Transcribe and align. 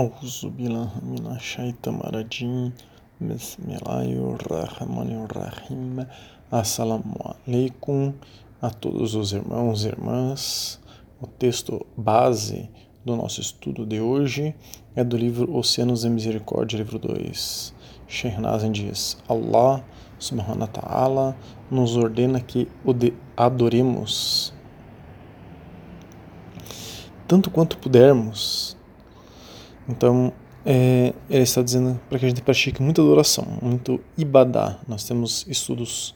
أعوذ 0.00 0.52
بالله 0.52 0.90
من 1.08 1.24
الشيطان 1.40 1.96
الرجيم 2.04 2.72
بسم 3.20 3.64
الله 3.64 4.08
الرحمن 4.36 5.10
الرحيم 5.24 6.04
Assalamu 6.52 7.16
alaikum 7.24 8.12
a 8.60 8.68
todos 8.68 9.14
os 9.14 9.32
irmãos 9.32 9.84
e 9.84 9.88
irmãs. 9.88 10.78
O 11.18 11.26
texto 11.26 11.86
base 11.96 12.68
do 13.06 13.16
nosso 13.16 13.40
estudo 13.40 13.86
de 13.86 13.98
hoje 13.98 14.54
é 14.94 15.02
do 15.02 15.16
livro 15.16 15.56
Oceanos 15.56 16.02
da 16.02 16.10
Misericórdia, 16.10 16.76
livro 16.76 16.98
2. 16.98 17.74
Sheikh 18.06 18.38
Nazim 18.38 18.72
diz: 18.72 19.16
Allah 19.26 19.82
subhanahu 20.18 20.60
wa 20.60 20.66
ta'ala 20.66 21.36
nos 21.70 21.96
ordena 21.96 22.38
que 22.38 22.68
o 22.84 22.92
adoremos 23.34 24.52
tanto 27.26 27.50
quanto 27.50 27.76
pudermos 27.78 28.76
então, 29.87 30.33
é, 30.65 31.13
ele 31.29 31.43
está 31.43 31.61
dizendo 31.61 31.99
para 32.09 32.19
que 32.19 32.25
a 32.25 32.29
gente 32.29 32.41
pratique 32.41 32.81
muita 32.81 33.01
adoração, 33.01 33.45
muito 33.61 33.99
ibadá. 34.17 34.79
Nós 34.87 35.03
temos 35.03 35.45
estudos 35.47 36.15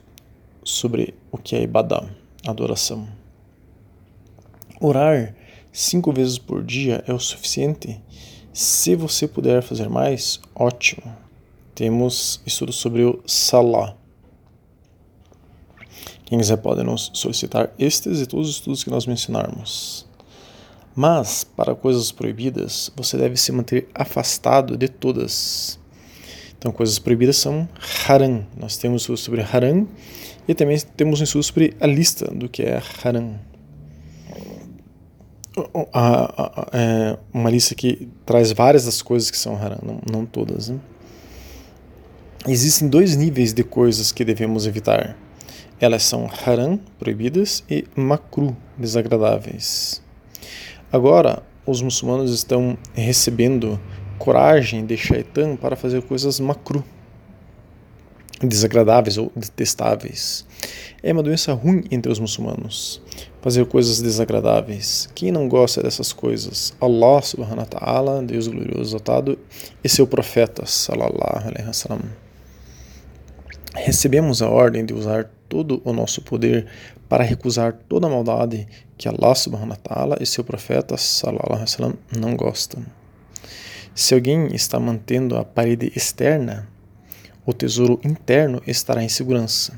sobre 0.63 1.13
o 1.31 1.37
que 1.37 1.55
é 1.55 1.61
ibadá, 1.61 2.03
adoração. 2.45 3.07
Orar 4.79 5.35
cinco 5.71 6.11
vezes 6.11 6.37
por 6.37 6.63
dia 6.63 7.03
é 7.07 7.13
o 7.13 7.19
suficiente? 7.19 8.01
Se 8.53 8.95
você 8.95 9.27
puder 9.27 9.61
fazer 9.61 9.89
mais, 9.89 10.39
ótimo. 10.53 11.15
Temos 11.73 12.41
estudos 12.45 12.77
sobre 12.77 13.03
o 13.03 13.21
Salah. 13.25 13.95
Quem 16.25 16.39
quiser 16.39 16.57
pode 16.57 16.81
nos 16.81 17.11
solicitar 17.13 17.73
estes 17.77 18.21
e 18.21 18.25
todos 18.25 18.49
os 18.49 18.55
estudos 18.55 18.83
que 18.83 18.89
nós 18.89 19.05
mencionarmos. 19.05 20.07
Mas, 20.95 21.43
para 21.43 21.75
coisas 21.75 22.11
proibidas, 22.11 22.89
você 22.95 23.17
deve 23.17 23.35
se 23.35 23.51
manter 23.51 23.89
afastado 23.93 24.77
de 24.77 24.87
todas. 24.87 25.77
Então, 26.57 26.71
coisas 26.71 26.97
proibidas 26.97 27.35
são 27.35 27.67
haram. 28.07 28.47
Nós 28.57 28.77
temos 28.77 29.01
estudo 29.01 29.17
sobre 29.17 29.41
haram 29.41 29.87
e 30.47 30.53
também 30.53 30.79
temos 30.95 31.19
um 31.19 31.23
estudo 31.25 31.43
sobre 31.43 31.73
a 31.81 31.85
lista 31.85 32.31
do 32.33 32.47
que 32.47 32.63
é 32.63 32.81
haram. 33.03 33.37
É 36.73 37.17
uma 37.33 37.49
lista 37.49 37.75
que 37.75 38.09
traz 38.25 38.51
várias 38.53 38.85
das 38.85 39.01
coisas 39.01 39.29
que 39.29 39.37
são 39.37 39.55
haram, 39.55 39.79
não, 39.83 40.01
não 40.09 40.25
todas. 40.25 40.69
Né? 40.69 40.79
Existem 42.47 42.87
dois 42.87 43.17
níveis 43.17 43.53
de 43.53 43.63
coisas 43.63 44.11
que 44.11 44.23
devemos 44.23 44.65
evitar. 44.65 45.17
Elas 45.79 46.03
são 46.03 46.29
haram, 46.45 46.79
proibidas, 46.97 47.63
e 47.69 47.85
makru, 47.95 48.55
desagradáveis. 48.77 50.04
Agora, 50.95 51.43
os 51.65 51.81
muçulmanos 51.81 52.33
estão 52.33 52.77
recebendo 52.93 53.77
coragem 54.17 54.85
de 54.85 54.95
Shaitan 54.95 55.57
para 55.57 55.75
fazer 55.75 56.01
coisas 56.03 56.39
macru, 56.39 56.81
desagradáveis 58.39 59.17
ou 59.17 59.29
detestáveis. 59.35 60.45
É 61.03 61.11
uma 61.11 61.21
doença 61.21 61.51
ruim 61.51 61.83
entre 61.91 62.09
os 62.09 62.17
muçulmanos, 62.17 63.01
fazer 63.41 63.65
coisas 63.65 64.01
desagradáveis. 64.01 65.09
Quem 65.13 65.33
não 65.33 65.49
gosta 65.49 65.83
dessas 65.83 66.13
coisas? 66.13 66.73
Allah 66.79 67.21
subhanahu 67.21 67.59
wa 67.59 67.65
ta'ala, 67.65 68.23
Deus 68.23 68.47
glorioso 68.47 68.91
exaltado, 68.91 69.37
e 69.83 69.89
seu 69.89 70.07
profeta, 70.07 70.65
sallallahu 70.65 71.45
alaihi 71.45 71.67
wasallam. 71.67 72.09
Recebemos 73.73 74.41
a 74.41 74.47
ordem 74.47 74.85
de 74.85 74.93
usar 74.93 75.29
todo 75.49 75.81
o 75.83 75.91
nosso 75.91 76.21
poder 76.21 76.67
para 77.07 77.23
recusar 77.23 77.73
toda 77.87 78.07
a 78.07 78.09
maldade 78.09 78.67
que 78.97 79.07
Allah 79.07 79.35
subhanahu 79.35 79.71
wa 79.71 79.75
ta'ala 79.75 80.17
e 80.19 80.25
seu 80.25 80.43
profeta 80.43 80.97
sallallahu 80.97 81.53
alaihi 81.53 81.61
wasallam 81.61 81.93
não 82.15 82.35
gostam. 82.35 82.83
Se 83.93 84.13
alguém 84.13 84.47
está 84.53 84.79
mantendo 84.79 85.37
a 85.37 85.45
parede 85.45 85.91
externa, 85.95 86.67
o 87.45 87.53
tesouro 87.53 87.99
interno 88.03 88.61
estará 88.67 89.03
em 89.03 89.09
segurança. 89.09 89.77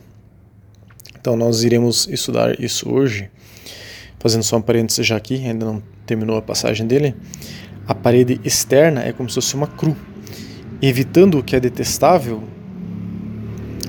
Então 1.20 1.36
nós 1.36 1.64
iremos 1.64 2.08
estudar 2.08 2.60
isso 2.60 2.90
hoje, 2.90 3.30
fazendo 4.20 4.44
só 4.44 4.58
um 4.58 4.62
parênteses 4.62 5.06
já 5.06 5.18
aqui, 5.18 5.46
ainda 5.46 5.66
não 5.66 5.84
terminou 6.06 6.38
a 6.38 6.42
passagem 6.42 6.88
dele. 6.88 7.16
A 7.88 7.94
parede 7.94 8.40
externa 8.44 9.04
é 9.04 9.12
como 9.12 9.30
se 9.30 9.36
fosse 9.36 9.56
uma 9.56 9.68
cru. 9.68 9.96
Evitando 10.82 11.40
o 11.40 11.44
que 11.44 11.56
é 11.56 11.60
detestável, 11.60 12.44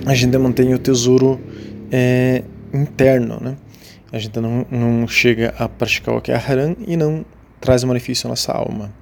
a 0.05 0.15
gente 0.15 0.37
mantém 0.37 0.75
o 0.75 0.79
tesouro 0.79 1.41
é, 1.91 2.43
interno, 2.73 3.39
né? 3.41 3.57
A 4.11 4.19
gente 4.19 4.39
não, 4.41 4.67
não 4.71 5.07
chega 5.07 5.55
a 5.59 5.69
praticar 5.69 6.17
o 6.17 6.21
que 6.21 6.33
é 6.33 6.37
haram 6.37 6.77
e 6.87 6.97
não 6.97 7.25
traz 7.61 7.85
malefício 7.85 8.27
à 8.27 8.31
nossa 8.31 8.53
alma. 8.53 8.93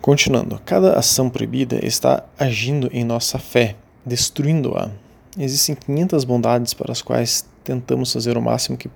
Continuando, 0.00 0.60
cada 0.64 0.94
ação 0.94 1.28
proibida 1.28 1.84
está 1.84 2.24
agindo 2.38 2.88
em 2.92 3.04
nossa 3.04 3.38
fé, 3.38 3.76
destruindo-a. 4.06 4.90
Existem 5.38 5.74
500 5.74 6.24
bondades 6.24 6.72
para 6.72 6.92
as 6.92 7.02
quais 7.02 7.46
tentamos 7.62 8.12
fazer 8.12 8.38
o 8.38 8.40
máximo 8.40 8.78
que 8.78 8.88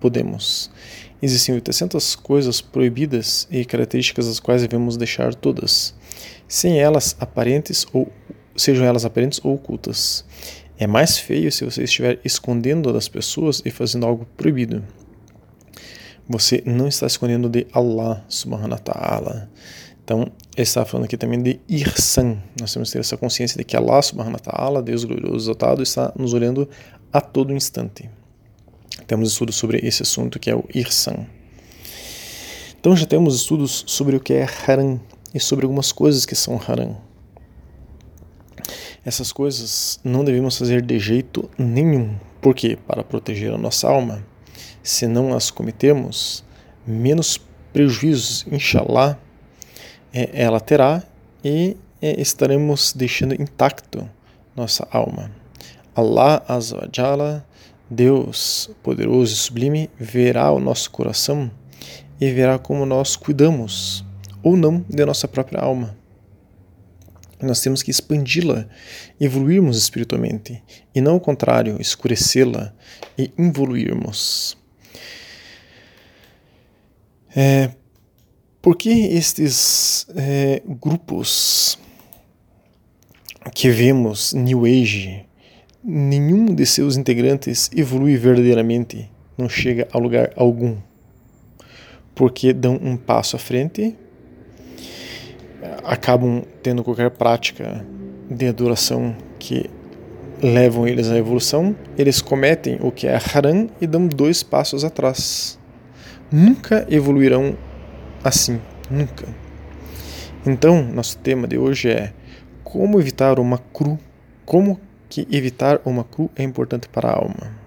podemos. 0.00 0.70
Existem 1.22 1.54
800 1.54 2.16
coisas 2.16 2.60
proibidas 2.60 3.46
e 3.50 3.64
características 3.64 4.26
das 4.26 4.40
quais 4.40 4.62
devemos 4.62 4.96
deixar 4.96 5.32
todas, 5.34 5.94
sem 6.48 6.80
elas 6.80 7.14
aparentes 7.20 7.86
ou 7.92 8.10
sejam 8.56 8.84
elas 8.84 9.04
aparentes 9.04 9.40
ou 9.44 9.54
ocultas. 9.54 10.24
É 10.78 10.86
mais 10.86 11.18
feio 11.18 11.50
se 11.52 11.64
você 11.64 11.84
estiver 11.84 12.18
escondendo 12.24 12.92
das 12.92 13.08
pessoas 13.08 13.62
e 13.64 13.70
fazendo 13.70 14.06
algo 14.06 14.26
proibido. 14.36 14.82
Você 16.28 16.62
não 16.64 16.88
está 16.88 17.06
escondendo 17.06 17.48
de 17.48 17.66
Allah 17.72 18.24
subhanahu 18.28 18.70
wa 18.70 18.78
ta'ala. 18.78 19.50
Então, 20.04 20.22
ele 20.56 20.62
está 20.62 20.84
falando 20.84 21.04
aqui 21.04 21.16
também 21.16 21.42
de 21.42 21.60
irsan. 21.68 22.38
Nós 22.60 22.72
temos 22.72 22.88
que 22.88 22.94
ter 22.94 23.00
essa 23.00 23.16
consciência 23.16 23.56
de 23.58 23.64
que 23.64 23.76
Allah 23.76 24.02
subhanahu 24.02 24.34
wa 24.34 24.38
ta'ala, 24.38 24.82
Deus 24.82 25.04
glorioso 25.04 25.44
exaltado, 25.44 25.82
está 25.82 26.12
nos 26.16 26.32
olhando 26.32 26.68
a 27.12 27.20
todo 27.20 27.52
instante. 27.52 28.08
Temos 29.06 29.30
estudos 29.30 29.56
sobre 29.56 29.78
esse 29.78 30.02
assunto 30.02 30.38
que 30.38 30.50
é 30.50 30.54
o 30.54 30.64
irsan. 30.74 31.26
Então 32.80 32.96
já 32.96 33.06
temos 33.06 33.36
estudos 33.36 33.84
sobre 33.86 34.16
o 34.16 34.20
que 34.20 34.32
é 34.32 34.46
haram 34.66 35.00
e 35.32 35.38
sobre 35.38 35.64
algumas 35.64 35.92
coisas 35.92 36.26
que 36.26 36.34
são 36.34 36.60
haram. 36.66 36.96
Essas 39.04 39.32
coisas 39.32 39.98
não 40.04 40.24
devemos 40.24 40.56
fazer 40.56 40.80
de 40.80 40.96
jeito 40.96 41.50
nenhum, 41.58 42.16
porque 42.40 42.76
para 42.86 43.02
proteger 43.02 43.52
a 43.52 43.58
nossa 43.58 43.88
alma, 43.88 44.24
se 44.80 45.08
não 45.08 45.34
as 45.34 45.50
cometermos, 45.50 46.44
menos 46.86 47.36
prejuízos, 47.72 48.46
inshallah, 48.50 49.18
é, 50.14 50.30
ela 50.32 50.60
terá 50.60 51.02
e 51.44 51.76
é, 52.00 52.20
estaremos 52.20 52.92
deixando 52.92 53.34
intacto 53.34 54.08
nossa 54.54 54.86
alma. 54.88 55.32
Allah 55.96 56.44
Azawajala, 56.46 57.44
Deus 57.90 58.70
poderoso 58.84 59.32
e 59.32 59.36
sublime, 59.36 59.90
verá 59.98 60.52
o 60.52 60.60
nosso 60.60 60.88
coração 60.92 61.50
e 62.20 62.30
verá 62.30 62.56
como 62.56 62.86
nós 62.86 63.16
cuidamos 63.16 64.04
ou 64.44 64.56
não 64.56 64.84
de 64.88 65.04
nossa 65.04 65.26
própria 65.26 65.60
alma 65.60 66.01
nós 67.44 67.60
temos 67.60 67.82
que 67.82 67.90
expandi-la, 67.90 68.66
evoluirmos 69.20 69.76
espiritualmente, 69.76 70.62
e 70.94 71.00
não 71.00 71.16
o 71.16 71.20
contrário, 71.20 71.80
escurecê-la 71.80 72.74
e 73.18 73.32
evoluirmos. 73.38 74.56
É, 77.34 77.70
por 78.60 78.76
que 78.76 78.90
estes 78.90 80.06
é, 80.14 80.62
grupos 80.64 81.78
que 83.54 83.70
vemos 83.70 84.32
New 84.32 84.64
Age, 84.64 85.24
nenhum 85.82 86.46
de 86.54 86.64
seus 86.64 86.96
integrantes 86.96 87.70
evolui 87.74 88.16
verdadeiramente, 88.16 89.10
não 89.36 89.48
chega 89.48 89.88
a 89.92 89.98
lugar 89.98 90.32
algum? 90.36 90.76
Porque 92.14 92.52
dão 92.52 92.78
um 92.82 92.96
passo 92.96 93.36
à 93.36 93.38
frente 93.38 93.96
acabam 95.84 96.42
tendo 96.62 96.84
qualquer 96.84 97.10
prática 97.10 97.84
de 98.30 98.46
adoração 98.46 99.16
que 99.38 99.68
levam 100.42 100.86
eles 100.86 101.08
à 101.10 101.16
evolução, 101.16 101.76
eles 101.96 102.20
cometem 102.20 102.78
o 102.80 102.90
que 102.90 103.06
é 103.06 103.18
haram 103.34 103.70
e 103.80 103.86
dão 103.86 104.06
dois 104.06 104.42
passos 104.42 104.84
atrás. 104.84 105.58
Nunca 106.30 106.86
evoluirão 106.90 107.56
assim, 108.24 108.60
nunca. 108.90 109.26
Então, 110.44 110.82
nosso 110.82 111.18
tema 111.18 111.46
de 111.46 111.58
hoje 111.58 111.90
é 111.90 112.12
como 112.64 112.98
evitar 112.98 113.38
uma 113.38 113.58
cru, 113.58 113.98
como 114.44 114.80
que 115.08 115.28
evitar 115.30 115.80
uma 115.84 116.04
cru 116.04 116.30
é 116.34 116.42
importante 116.42 116.88
para 116.88 117.10
a 117.10 117.16
alma. 117.16 117.62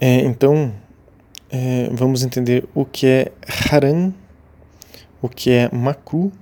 É, 0.00 0.20
então, 0.22 0.74
é, 1.50 1.88
vamos 1.92 2.24
entender 2.24 2.66
o 2.74 2.84
que 2.84 3.06
é 3.06 3.32
haram 3.70 4.12
o 5.22 5.28
que 5.28 5.50
é 5.50 5.70
makru, 5.72 6.32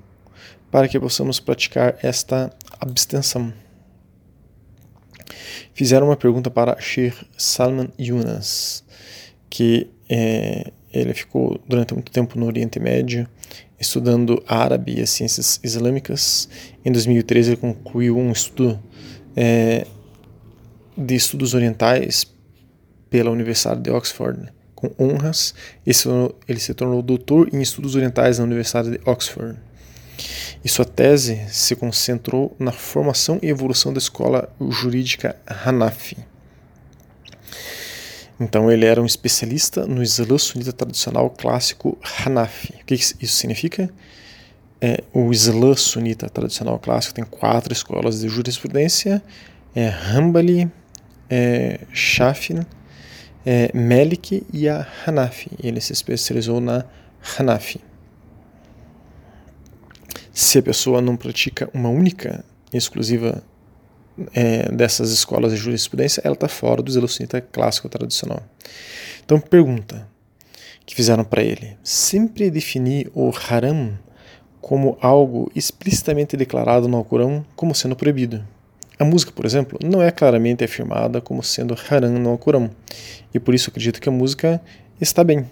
para 0.70 0.88
que 0.88 0.98
possamos 0.98 1.38
praticar 1.38 1.96
esta 2.02 2.50
abstenção. 2.80 3.52
Fizeram 5.74 6.08
uma 6.08 6.16
pergunta 6.16 6.50
para 6.50 6.80
Sheikh 6.80 7.16
Salman 7.36 7.90
Yunus, 7.98 8.82
que 9.48 9.90
é, 10.08 10.72
ele 10.92 11.14
ficou 11.14 11.60
durante 11.68 11.94
muito 11.94 12.10
tempo 12.10 12.38
no 12.38 12.46
Oriente 12.46 12.80
Médio, 12.80 13.28
estudando 13.78 14.42
árabe 14.46 14.98
e 14.98 15.02
as 15.02 15.10
ciências 15.10 15.60
islâmicas. 15.62 16.48
Em 16.84 16.90
2013, 16.92 17.50
ele 17.50 17.56
concluiu 17.56 18.18
um 18.18 18.32
estudo 18.32 18.80
é, 19.36 19.86
de 20.96 21.14
estudos 21.14 21.54
orientais 21.54 22.26
pela 23.08 23.30
Universidade 23.30 23.80
de 23.80 23.90
Oxford, 23.90 24.52
com 24.80 24.90
honras. 24.98 25.54
Ele 25.86 26.60
se 26.60 26.74
tornou 26.74 27.02
doutor 27.02 27.48
em 27.52 27.60
estudos 27.60 27.94
orientais 27.94 28.38
na 28.38 28.44
Universidade 28.44 28.90
de 28.90 29.00
Oxford. 29.04 29.58
E 30.64 30.68
sua 30.68 30.84
tese 30.84 31.40
se 31.48 31.74
concentrou 31.74 32.54
na 32.58 32.72
formação 32.72 33.38
e 33.42 33.48
evolução 33.48 33.92
da 33.92 33.98
escola 33.98 34.48
jurídica 34.70 35.36
Hanafi. 35.46 36.16
Então 38.38 38.70
ele 38.70 38.86
era 38.86 39.02
um 39.02 39.06
especialista 39.06 39.86
no 39.86 40.02
Islã 40.02 40.38
sunita 40.38 40.72
tradicional 40.72 41.28
clássico 41.30 41.98
Hanafi. 42.02 42.74
O 42.80 42.84
que 42.86 42.94
isso 42.94 43.26
significa? 43.26 43.90
É, 44.80 45.04
o 45.12 45.30
Islã 45.30 45.74
sunita 45.74 46.28
tradicional 46.28 46.78
clássico 46.78 47.14
tem 47.14 47.24
quatro 47.24 47.72
escolas 47.72 48.20
de 48.20 48.28
jurisprudência: 48.28 49.22
é 49.74 49.86
Hanbali, 49.86 50.70
é, 51.28 51.80
Shafi, 51.92 52.54
é, 53.44 53.70
Malik 53.74 54.46
e 54.52 54.68
a 54.68 54.86
Hanafi. 55.06 55.50
Ele 55.62 55.80
se 55.80 55.92
especializou 55.92 56.60
na 56.60 56.84
Hanafi. 57.38 57.80
Se 60.32 60.58
a 60.58 60.62
pessoa 60.62 61.00
não 61.00 61.16
pratica 61.16 61.68
uma 61.74 61.88
única 61.88 62.44
exclusiva 62.72 63.42
é, 64.34 64.70
dessas 64.70 65.10
escolas 65.10 65.52
de 65.52 65.58
jurisprudência, 65.58 66.22
ela 66.24 66.34
está 66.34 66.48
fora 66.48 66.82
do 66.82 66.90
zelocita 66.90 67.40
clássico 67.40 67.88
tradicional. 67.88 68.42
Então, 69.24 69.40
pergunta 69.40 70.08
que 70.86 70.94
fizeram 70.94 71.24
para 71.24 71.42
ele: 71.42 71.76
sempre 71.82 72.50
definir 72.50 73.10
o 73.14 73.30
haram 73.30 73.98
como 74.60 74.98
algo 75.00 75.50
explicitamente 75.54 76.36
declarado 76.36 76.86
no 76.86 76.96
Alcorão 76.96 77.44
como 77.56 77.74
sendo 77.74 77.96
proibido. 77.96 78.44
A 79.00 79.04
música, 79.04 79.32
por 79.32 79.46
exemplo, 79.46 79.78
não 79.82 80.02
é 80.02 80.10
claramente 80.10 80.62
afirmada 80.62 81.22
como 81.22 81.42
sendo 81.42 81.74
haram 81.90 82.10
no 82.10 82.28
Alcorão, 82.28 82.70
e 83.32 83.40
por 83.40 83.54
isso 83.54 83.70
acredito 83.70 83.98
que 83.98 84.10
a 84.10 84.12
música 84.12 84.60
está 85.00 85.24
bem. 85.24 85.48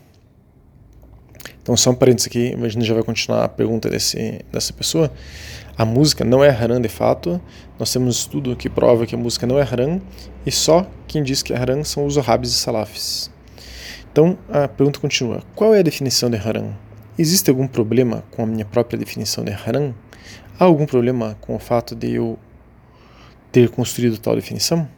Então, 1.63 1.75
só 1.75 1.91
um 1.91 1.95
parênteses 1.95 2.27
aqui, 2.27 2.55
a 2.63 2.69
gente 2.69 2.85
já 2.85 2.93
vai 2.93 3.03
continuar 3.03 3.45
a 3.45 3.49
pergunta 3.49 3.89
desse, 3.89 4.45
dessa 4.53 4.71
pessoa. 4.75 5.11
A 5.79 5.87
música 5.87 6.27
não 6.27 6.45
é 6.45 6.51
haram 6.51 6.79
de 6.79 6.91
fato. 6.91 7.41
Nós 7.79 7.91
temos 7.91 8.09
um 8.09 8.11
estudo 8.11 8.55
que 8.55 8.69
prova 8.69 9.07
que 9.07 9.15
a 9.15 9.19
música 9.19 9.47
não 9.47 9.59
é 9.59 9.63
haram 9.63 9.99
e 10.45 10.53
só 10.53 10.87
quem 11.07 11.23
diz 11.23 11.43
que 11.43 11.55
é 11.55 11.57
haram 11.57 11.83
são 11.85 12.05
os 12.05 12.17
wahhabis 12.17 12.51
e 12.51 12.55
salafis. 12.55 13.31
Então 14.13 14.37
a 14.51 14.69
pergunta 14.69 15.01
continua: 15.01 15.43
qual 15.55 15.75
é 15.75 15.79
a 15.79 15.83
definição 15.83 16.29
de 16.29 16.37
haram? 16.37 16.77
Existe 17.19 17.49
algum 17.49 17.67
problema 17.67 18.25
com 18.31 18.43
a 18.43 18.47
minha 18.47 18.65
própria 18.65 18.99
definição 18.99 19.43
de 19.43 19.53
haram? 19.53 19.95
Há 20.59 20.65
algum 20.65 20.85
problema 20.85 21.37
com 21.41 21.55
o 21.55 21.59
fato 21.59 21.95
de 21.95 22.15
eu 22.15 22.39
ter 23.51 23.69
construído 23.71 24.19
tal 24.19 24.35
definição? 24.35 24.89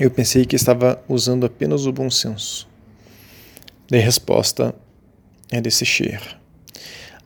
Eu 0.00 0.10
pensei 0.10 0.44
que 0.44 0.56
estava 0.56 1.02
usando 1.08 1.46
apenas 1.46 1.86
o 1.86 1.92
bom 1.92 2.10
senso. 2.10 2.68
a 3.92 3.96
resposta 3.96 4.74
é 5.50 5.60
desse 5.60 5.84
Sheikh. 5.84 6.36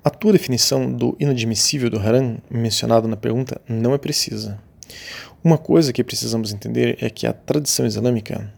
A 0.04 0.10
tua 0.10 0.32
definição 0.32 0.92
do 0.92 1.16
inadmissível 1.18 1.90
do 1.90 1.98
haram, 1.98 2.38
mencionado 2.50 3.08
na 3.08 3.16
pergunta, 3.16 3.60
não 3.68 3.94
é 3.94 3.98
precisa. 3.98 4.58
Uma 5.42 5.56
coisa 5.56 5.92
que 5.92 6.04
precisamos 6.04 6.52
entender 6.52 6.98
é 7.00 7.08
que 7.08 7.26
a 7.26 7.32
tradição 7.32 7.86
islâmica 7.86 8.52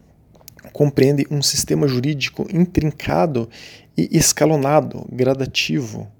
compreende 0.73 1.25
um 1.31 1.41
sistema 1.41 1.87
jurídico 1.87 2.47
intrincado 2.53 3.49
e 3.97 4.09
escalonado, 4.11 5.05
gradativo. 5.11 6.11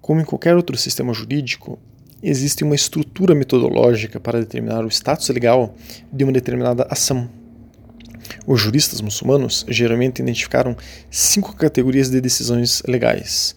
Como 0.00 0.20
em 0.20 0.24
qualquer 0.24 0.56
outro 0.56 0.76
sistema 0.76 1.12
jurídico, 1.12 1.78
existe 2.22 2.64
uma 2.64 2.74
estrutura 2.74 3.34
metodológica 3.34 4.18
para 4.18 4.40
determinar 4.40 4.84
o 4.84 4.88
status 4.88 5.28
legal 5.28 5.74
de 6.12 6.24
uma 6.24 6.32
determinada 6.32 6.86
ação. 6.90 7.28
Os 8.46 8.60
juristas 8.60 9.00
muçulmanos 9.00 9.64
geralmente 9.68 10.20
identificaram 10.20 10.76
cinco 11.10 11.56
categorias 11.56 12.10
de 12.10 12.20
decisões 12.20 12.82
legais 12.86 13.56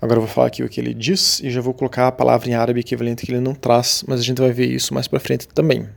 Agora 0.00 0.18
eu 0.18 0.22
vou 0.22 0.30
falar 0.30 0.48
aqui 0.48 0.62
o 0.62 0.68
que 0.68 0.78
ele 0.78 0.92
diz 0.92 1.40
e 1.40 1.50
já 1.50 1.60
vou 1.60 1.72
colocar 1.72 2.08
a 2.08 2.12
palavra 2.12 2.50
em 2.50 2.54
árabe 2.54 2.80
equivalente 2.80 3.24
que 3.24 3.32
ele 3.32 3.40
não 3.40 3.54
traz, 3.54 4.04
mas 4.06 4.20
a 4.20 4.22
gente 4.22 4.40
vai 4.40 4.52
ver 4.52 4.66
isso 4.66 4.92
mais 4.92 5.08
para 5.08 5.18
frente 5.18 5.48
também. 5.48 5.88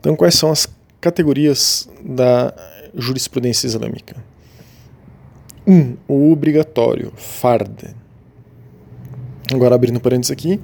Então, 0.00 0.16
quais 0.16 0.34
são 0.34 0.50
as 0.50 0.68
categorias 1.00 1.88
da 2.04 2.52
jurisprudência 2.94 3.66
islâmica? 3.68 4.16
1. 5.66 5.72
Um, 5.72 5.96
o 6.08 6.32
obrigatório, 6.32 7.12
fard. 7.16 7.94
Agora, 9.52 9.74
abrindo 9.74 9.98
parênteses 9.98 10.30
aqui, 10.30 10.60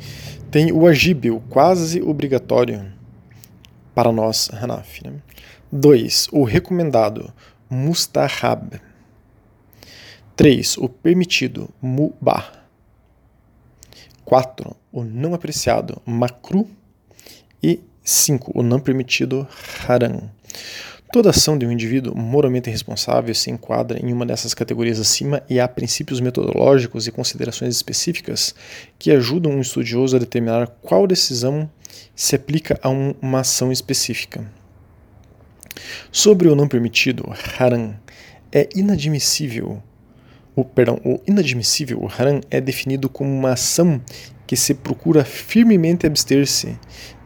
tem 0.50 0.70
o 0.70 0.86
agib, 0.86 1.30
o 1.30 1.40
quase 1.40 2.02
obrigatório, 2.02 2.92
para 3.94 4.12
nós, 4.12 4.50
Hanaf. 4.52 5.00
2. 5.72 6.28
Né? 6.32 6.38
O 6.38 6.44
recomendado, 6.44 7.32
mustahab. 7.70 8.80
3. 10.36 10.76
O 10.78 10.88
permitido, 10.88 11.70
mubah. 11.80 12.52
4. 14.24 14.76
O 14.92 15.02
não 15.02 15.32
apreciado, 15.32 16.02
makru. 16.04 16.68
E 17.62 17.80
5. 18.02 18.52
O 18.54 18.62
não 18.62 18.80
permitido, 18.80 19.46
haram. 19.88 20.30
Toda 21.14 21.30
ação 21.30 21.56
de 21.56 21.64
um 21.64 21.70
indivíduo 21.70 22.12
moralmente 22.12 22.68
responsável 22.68 23.32
se 23.36 23.48
enquadra 23.48 24.04
em 24.04 24.12
uma 24.12 24.26
dessas 24.26 24.52
categorias 24.52 24.98
acima 24.98 25.44
e 25.48 25.60
há 25.60 25.68
princípios 25.68 26.18
metodológicos 26.18 27.06
e 27.06 27.12
considerações 27.12 27.76
específicas 27.76 28.52
que 28.98 29.12
ajudam 29.12 29.52
um 29.52 29.60
estudioso 29.60 30.16
a 30.16 30.18
determinar 30.18 30.66
qual 30.82 31.06
decisão 31.06 31.70
se 32.16 32.34
aplica 32.34 32.80
a 32.82 32.90
um, 32.90 33.14
uma 33.22 33.42
ação 33.42 33.70
específica. 33.70 34.44
Sobre 36.10 36.48
o 36.48 36.56
não 36.56 36.66
permitido, 36.66 37.32
haram, 37.60 37.94
é 38.50 38.68
inadmissível 38.74 39.80
o, 40.56 40.64
perdão, 40.64 41.00
o 41.04 41.20
inadmissível, 41.28 42.02
o 42.02 42.08
haram, 42.08 42.40
é 42.50 42.60
definido 42.60 43.08
como 43.08 43.30
uma 43.30 43.52
ação 43.52 44.02
que 44.48 44.56
se 44.56 44.74
procura 44.74 45.24
firmemente 45.24 46.08
abster-se, 46.08 46.76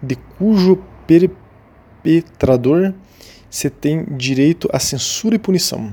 de 0.03 0.15
cujo 0.15 0.85
perpetrador 1.07 2.93
se 3.51 3.71
tem 3.71 4.05
direito 4.17 4.69
à 4.73 4.79
censura 4.79 5.37
e 5.37 5.39
punição. 5.39 5.93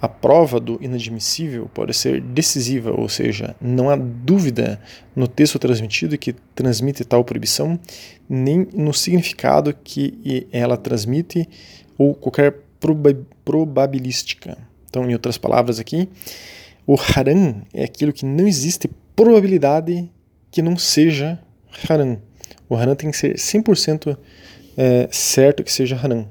A 0.00 0.08
prova 0.08 0.60
do 0.60 0.78
inadmissível 0.80 1.68
pode 1.74 1.92
ser 1.92 2.20
decisiva, 2.20 2.92
ou 2.92 3.08
seja, 3.08 3.56
não 3.60 3.90
há 3.90 3.96
dúvida 3.96 4.80
no 5.14 5.26
texto 5.26 5.58
transmitido 5.58 6.16
que 6.16 6.34
transmite 6.54 7.04
tal 7.04 7.24
proibição, 7.24 7.78
nem 8.28 8.68
no 8.72 8.94
significado 8.94 9.74
que 9.82 10.46
ela 10.52 10.76
transmite 10.76 11.48
ou 11.96 12.14
qualquer 12.14 12.60
probabilística. 13.44 14.56
Então, 14.88 15.08
em 15.10 15.12
outras 15.14 15.36
palavras 15.36 15.80
aqui, 15.80 16.08
o 16.86 16.94
haram 16.94 17.62
é 17.74 17.82
aquilo 17.82 18.12
que 18.12 18.24
não 18.24 18.46
existe 18.46 18.88
probabilidade 19.16 20.08
que 20.50 20.62
não 20.62 20.76
seja 20.76 21.40
haram. 21.88 22.22
O 22.68 22.76
haram 22.76 22.94
tem 22.94 23.10
que 23.10 23.16
ser 23.16 23.34
100% 23.34 24.16
é, 24.76 25.08
certo 25.10 25.64
que 25.64 25.72
seja 25.72 25.96
haram. 25.96 26.28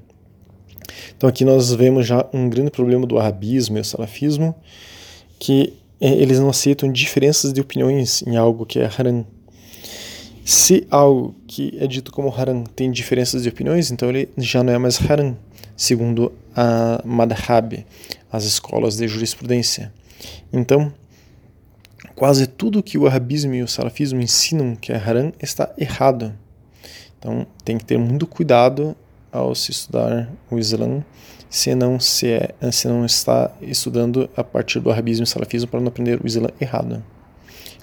Então 1.16 1.30
aqui 1.30 1.46
nós 1.46 1.74
vemos 1.74 2.06
já 2.06 2.26
um 2.34 2.50
grande 2.50 2.72
problema 2.72 3.06
do 3.06 3.18
arabismo 3.18 3.78
e 3.78 3.82
do 3.82 3.88
salafismo, 3.88 4.56
que 5.40 5.74
é, 6.00 6.10
eles 6.10 6.40
não 6.40 6.50
aceitam 6.50 6.92
diferenças 6.92 7.52
de 7.54 7.62
opiniões 7.62 8.22
em 8.24 8.36
algo 8.36 8.66
que 8.66 8.80
é 8.80 8.86
haram. 8.86 9.26
Se 10.46 10.88
algo 10.90 11.36
que 11.46 11.78
é 11.80 11.88
dito 11.88 12.12
como 12.12 12.34
haram 12.34 12.64
tem 12.64 12.92
diferenças 12.92 13.44
de 13.44 13.50
opiniões, 13.50 13.92
então 13.92 14.10
ele 14.10 14.30
já 14.38 14.64
não 14.64 14.74
é 14.74 14.78
mais 14.78 15.00
haram, 15.00 15.38
segundo 15.76 16.32
a 16.56 17.02
madhab, 17.04 17.86
as 18.32 18.46
escolas 18.46 18.96
de 18.96 19.08
jurisprudência. 19.08 19.92
Então, 20.54 20.94
quase 22.16 22.48
tudo 22.48 22.82
que 22.82 22.98
o 22.98 23.06
arabismo 23.06 23.54
e 23.54 23.62
o 23.62 23.68
salafismo 23.68 24.22
ensinam 24.22 24.76
que 24.76 24.92
é 24.92 24.96
haram 24.96 25.34
está 25.42 25.74
errado. 25.78 26.34
Então, 27.20 27.46
tem 27.66 27.78
que 27.78 27.86
ter 27.86 27.98
muito 27.98 28.26
cuidado 28.26 28.96
ao 29.32 29.54
se 29.56 29.72
estudar 29.72 30.30
o 30.50 30.58
Islã, 30.58 31.04
se 31.50 31.74
não, 31.76 32.00
se, 32.00 32.32
é, 32.32 32.72
se 32.72 32.88
não 32.88 33.06
está 33.06 33.52
estudando 33.62 34.30
a 34.36 34.44
partir 34.44 34.80
do 34.80 34.92
arabismo 34.92 35.24
e 35.24 35.28
salafismo 35.28 35.70
para 35.70 35.80
não 35.80 35.88
aprender 35.88 36.20
o 36.22 36.28
Islã 36.28 36.50
errado. 36.60 37.04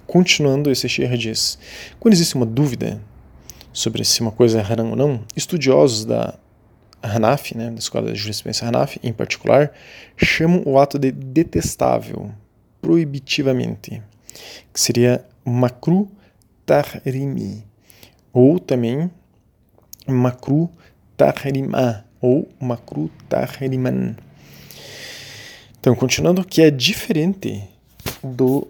Continuando, 0.07 0.71
esse 0.71 0.89
Sheikh 0.89 1.17
diz: 1.17 1.59
quando 1.99 2.15
existe 2.15 2.35
uma 2.35 2.47
dúvida 2.47 3.01
sobre 3.73 4.05
se 4.05 4.21
uma 4.21 4.31
coisa 4.31 4.61
é 4.61 4.63
haram 4.63 4.91
ou 4.91 4.97
não, 4.97 5.25
estudiosos 5.35 6.05
da 6.05 6.39
Hanaf, 7.03 7.57
né, 7.57 7.71
da 7.71 7.79
escola 7.79 8.13
de 8.13 8.19
jurisprudência 8.19 8.69
Hanaf, 8.69 8.99
em 9.03 9.13
particular, 9.13 9.73
chamam 10.17 10.63
o 10.65 10.79
ato 10.79 10.99
de 10.99 11.11
detestável, 11.11 12.31
proibitivamente, 12.81 14.03
que 14.73 14.81
seria 14.81 15.25
makru 15.45 16.11
tahrimi, 16.65 17.65
ou 18.33 18.59
também 18.59 19.11
makru 20.07 20.71
tahrima, 21.17 22.05
ou 22.21 22.49
makru 22.61 23.11
tahriman. 23.29 24.17
Então, 25.79 25.95
continuando, 25.95 26.45
que 26.45 26.63
é 26.63 26.71
diferente 26.71 27.63
do 28.23 28.67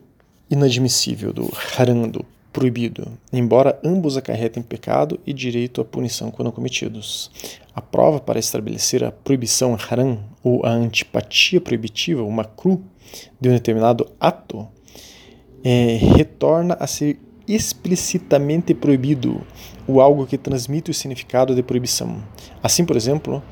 inadmissível, 0.51 1.33
do 1.33 1.51
haram, 1.79 2.09
do 2.09 2.25
proibido, 2.53 3.11
embora 3.33 3.79
ambos 3.85 4.17
acarretem 4.17 4.63
pecado 4.63 5.19
e 5.27 5.33
direito 5.33 5.81
à 5.81 5.85
punição 5.85 6.31
quando 6.31 6.53
cometidos. 6.53 7.31
A 7.75 7.83
prova 7.83 8.21
para 8.21 8.39
estabelecer 8.39 9.03
a 9.03 9.11
proibição 9.11 9.77
haram 9.77 10.21
ou 10.43 10.65
a 10.65 10.71
antipatia 10.71 11.61
proibitiva, 11.61 12.23
o 12.23 12.31
makru, 12.31 12.81
de 13.41 13.49
um 13.49 13.53
determinado 13.53 14.09
ato, 14.21 14.69
é, 15.65 15.97
retorna 16.17 16.77
a 16.79 16.87
ser 16.87 17.19
explicitamente 17.47 18.75
proibido, 18.75 19.41
o 19.87 20.01
algo 20.01 20.27
que 20.27 20.39
transmite 20.39 20.91
o 20.91 20.95
significado 20.95 21.55
de 21.55 21.63
proibição. 21.63 22.23
Assim, 22.63 22.85
por 22.85 22.97
exemplo, 22.97 23.43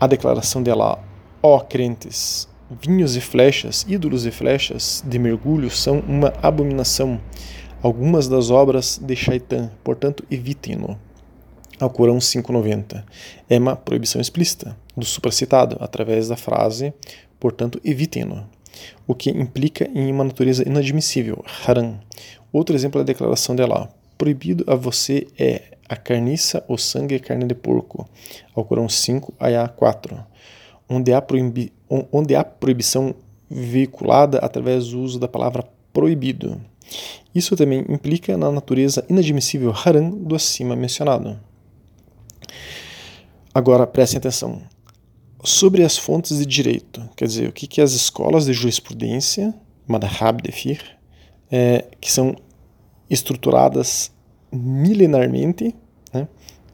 a 0.00 0.06
declaração 0.06 0.62
de 0.62 0.70
Allah, 0.70 0.98
ó 1.42 1.56
oh, 1.56 1.60
crentes, 1.60 2.48
vinhos 2.82 3.16
e 3.16 3.20
flechas, 3.20 3.84
ídolos 3.88 4.26
e 4.26 4.30
flechas 4.30 5.04
de 5.06 5.18
mergulho 5.18 5.70
são 5.70 6.00
uma 6.00 6.32
abominação 6.42 7.20
algumas 7.82 8.26
das 8.26 8.50
obras 8.50 8.98
de 9.00 9.14
Shaitan, 9.14 9.70
portanto 9.84 10.24
evitem-no. 10.30 10.98
Alcorão 11.78 12.18
590. 12.18 13.04
É 13.48 13.58
uma 13.58 13.76
proibição 13.76 14.20
explícita 14.20 14.76
do 14.96 15.04
supracitado, 15.04 15.76
através 15.78 16.28
da 16.28 16.36
frase, 16.36 16.92
portanto 17.38 17.80
evitem-no, 17.84 18.48
o 19.06 19.14
que 19.14 19.30
implica 19.30 19.88
em 19.94 20.10
uma 20.10 20.24
natureza 20.24 20.66
inadmissível, 20.66 21.44
haram. 21.66 22.00
Outro 22.56 22.74
exemplo 22.74 22.98
é 22.98 23.02
a 23.02 23.04
declaração 23.04 23.54
de 23.54 23.62
Allah. 23.62 23.86
Proibido 24.16 24.64
a 24.66 24.74
você 24.74 25.26
é 25.38 25.76
a 25.86 25.94
carniça, 25.94 26.64
o 26.66 26.78
sangue 26.78 27.14
e 27.14 27.20
carne 27.20 27.44
de 27.44 27.54
porco. 27.54 28.08
Alcorão 28.54 28.88
5, 28.88 29.34
Ayah 29.38 29.68
4. 29.68 30.18
Onde 30.88 31.12
há, 31.12 31.20
proibi 31.20 31.70
onde 32.10 32.34
há 32.34 32.42
proibição 32.42 33.14
veiculada 33.50 34.38
através 34.38 34.88
do 34.88 35.02
uso 35.02 35.18
da 35.18 35.28
palavra 35.28 35.68
proibido. 35.92 36.58
Isso 37.34 37.54
também 37.54 37.84
implica 37.90 38.38
na 38.38 38.50
natureza 38.50 39.04
inadmissível 39.06 39.74
haram 39.84 40.08
do 40.08 40.34
acima 40.34 40.74
mencionado. 40.74 41.38
Agora, 43.52 43.86
prestem 43.86 44.16
atenção. 44.16 44.62
Sobre 45.44 45.84
as 45.84 45.98
fontes 45.98 46.38
de 46.38 46.46
direito, 46.46 47.06
quer 47.14 47.26
dizer, 47.26 47.50
o 47.50 47.52
que, 47.52 47.66
que 47.66 47.82
as 47.82 47.92
escolas 47.92 48.46
de 48.46 48.54
jurisprudência, 48.54 49.54
madhab 49.86 50.40
defir, 50.42 50.96
é, 51.50 51.84
que 52.00 52.10
são 52.10 52.34
estruturadas 53.08 54.10
milenarmente, 54.52 55.74
né, 56.12 56.28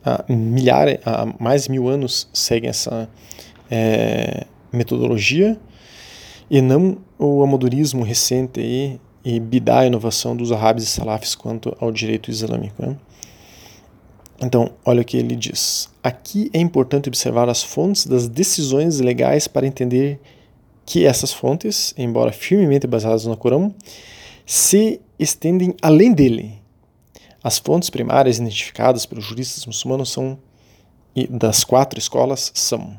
há, 0.05 0.25
milhares, 0.29 0.99
há 1.05 1.27
mais 1.39 1.69
mil 1.69 1.89
anos 1.89 2.29
seguem 2.33 2.71
essa 2.71 3.09
é, 3.71 4.47
metodologia, 4.73 5.59
e 6.51 6.61
não 6.61 6.99
o 7.19 7.43
amadorismo 7.43 8.05
recente 8.05 8.61
aí, 8.61 9.01
e 9.25 9.39
bidar 9.39 9.83
a 9.83 9.87
inovação 9.87 10.37
dos 10.37 10.51
árabes 10.51 10.85
e 10.85 10.87
salafis 10.87 11.35
quanto 11.35 11.77
ao 11.81 11.93
direito 11.93 12.31
islâmico. 12.31 12.85
Né? 12.85 12.97
Então, 14.43 14.73
olha 14.85 15.03
o 15.03 15.05
que 15.05 15.17
ele 15.17 15.37
diz. 15.37 15.89
Aqui 16.03 16.51
é 16.53 16.59
importante 16.59 17.09
observar 17.09 17.49
as 17.49 17.63
fontes 17.63 18.07
das 18.07 18.27
decisões 18.27 18.99
legais 18.99 19.47
para 19.47 19.67
entender 19.67 20.21
que 20.85 21.07
essas 21.07 21.33
fontes, 21.33 21.95
embora 21.97 22.33
firmemente 22.33 22.87
baseadas 22.89 23.25
no 23.25 23.37
Corão, 23.37 23.73
se 24.47 25.01
estendem 25.19 25.75
além 25.81 26.13
dele. 26.13 26.61
As 27.43 27.59
fontes 27.59 27.91
primárias 27.91 28.39
identificadas 28.39 29.05
pelos 29.05 29.25
juristas 29.25 29.67
muçulmanos 29.67 30.11
são 30.11 30.39
das 31.29 31.65
quatro 31.65 31.99
escolas 31.99 32.53
são. 32.55 32.97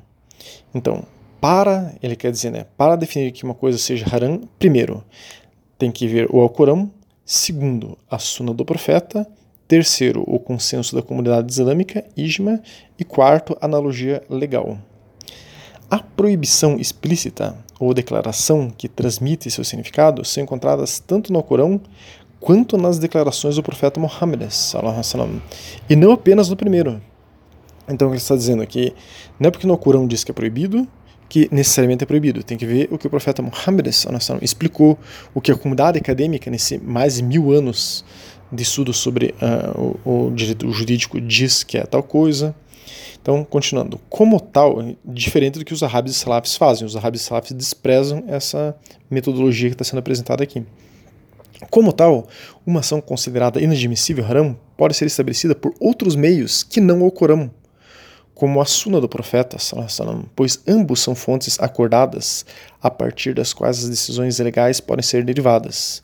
Então, 0.74 1.04
para, 1.40 1.96
ele 2.02 2.16
quer 2.16 2.32
dizer, 2.32 2.52
né, 2.52 2.66
para 2.78 2.96
definir 2.96 3.32
que 3.32 3.44
uma 3.44 3.54
coisa 3.54 3.78
seja 3.78 4.06
haram, 4.12 4.42
primeiro, 4.60 5.04
tem 5.78 5.92
que 5.92 6.08
ver 6.08 6.28
o 6.32 6.40
Alcorão, 6.40 6.92
segundo, 7.26 7.98
a 8.10 8.20
Suna 8.20 8.54
do 8.54 8.64
Profeta, 8.64 9.28
terceiro, 9.68 10.24
o 10.28 10.40
consenso 10.40 10.96
da 10.96 11.02
comunidade 11.02 11.52
islâmica, 11.52 12.06
Ijma, 12.16 12.62
e 12.98 13.04
quarto, 13.04 13.58
analogia 13.60 14.24
legal. 14.30 14.78
A 15.90 16.00
proibição 16.00 16.78
explícita 16.78 17.58
ou 17.80 17.94
declaração 17.94 18.70
que 18.70 18.88
transmite 18.88 19.50
seu 19.50 19.64
significado 19.64 20.24
são 20.24 20.44
encontradas 20.44 21.00
tanto 21.00 21.32
no 21.32 21.40
Alcorão 21.40 21.82
quanto 22.40 22.78
nas 22.78 23.00
declarações 23.00 23.56
do 23.56 23.64
profeta 23.64 24.00
Muhammad, 24.00 24.50
e 25.90 25.96
não 25.96 26.12
apenas 26.12 26.50
no 26.50 26.56
primeiro. 26.58 27.02
Então, 27.88 28.10
ele 28.10 28.18
está 28.18 28.36
dizendo 28.36 28.62
aqui, 28.62 28.94
não 29.40 29.48
é 29.48 29.52
porque 29.52 29.66
no 29.68 29.74
Alcorão 29.74 30.08
diz 30.08 30.24
que 30.24 30.32
é 30.32 30.34
proibido, 30.34 30.88
que 31.30 31.50
necessariamente 31.52 32.04
é 32.04 32.06
proibido. 32.06 32.44
Tem 32.44 32.58
que 32.58 32.66
ver 32.66 32.88
o 32.92 32.98
que 32.98 33.08
o 33.08 33.10
profeta 33.10 33.42
Muhammad 33.42 33.88
explicou, 34.42 34.98
o 35.34 35.42
que 35.42 35.52
a 35.52 35.56
comunidade 35.56 35.98
acadêmica, 35.98 36.52
nesse 36.52 36.78
mais 36.78 37.16
de 37.16 37.24
mil 37.24 37.52
anos 37.52 38.06
de 38.52 38.62
estudo 38.62 38.94
sobre 38.94 39.34
uh, 39.42 39.98
o, 40.06 40.28
o, 40.28 40.32
direito 40.32 40.70
jurídico, 40.72 41.20
diz 41.20 41.64
que 41.64 41.78
é 41.78 41.84
tal 41.84 42.04
coisa. 42.04 42.54
Então, 43.24 43.46
continuando, 43.46 44.02
como 44.10 44.38
tal, 44.38 44.84
diferente 45.06 45.58
do 45.58 45.64
que 45.64 45.74
os 45.74 45.82
árabes 45.82 46.12
e 46.12 46.20
salafis 46.20 46.58
fazem, 46.58 46.86
os 46.86 46.94
árabes 46.98 47.22
e 47.22 47.24
salafis 47.24 47.54
desprezam 47.54 48.26
essa 48.28 48.76
metodologia 49.10 49.70
que 49.70 49.76
está 49.76 49.86
sendo 49.86 50.00
apresentada 50.00 50.44
aqui. 50.44 50.62
Como 51.70 51.94
tal, 51.94 52.28
uma 52.66 52.82
ação 52.82 53.00
considerada 53.00 53.62
inadmissível 53.62 54.26
haram 54.26 54.60
pode 54.76 54.94
ser 54.94 55.06
estabelecida 55.06 55.56
por 55.56 55.74
outros 55.80 56.18
meios 56.18 56.64
que 56.64 56.82
não 56.82 57.02
o 57.02 57.10
Corão, 57.10 57.50
como 58.36 58.60
a 58.60 58.66
suna 58.66 59.00
do 59.00 59.08
profeta, 59.08 59.56
pois 60.36 60.62
ambos 60.68 61.00
são 61.00 61.16
fontes 61.16 61.58
acordadas 61.62 62.46
a 62.82 62.92
partir 62.92 63.34
das 63.34 63.54
quais 63.54 63.86
as 63.86 63.90
decisões 63.90 64.38
legais 64.40 64.82
podem 64.82 65.02
ser 65.02 65.24
derivadas. 65.24 66.04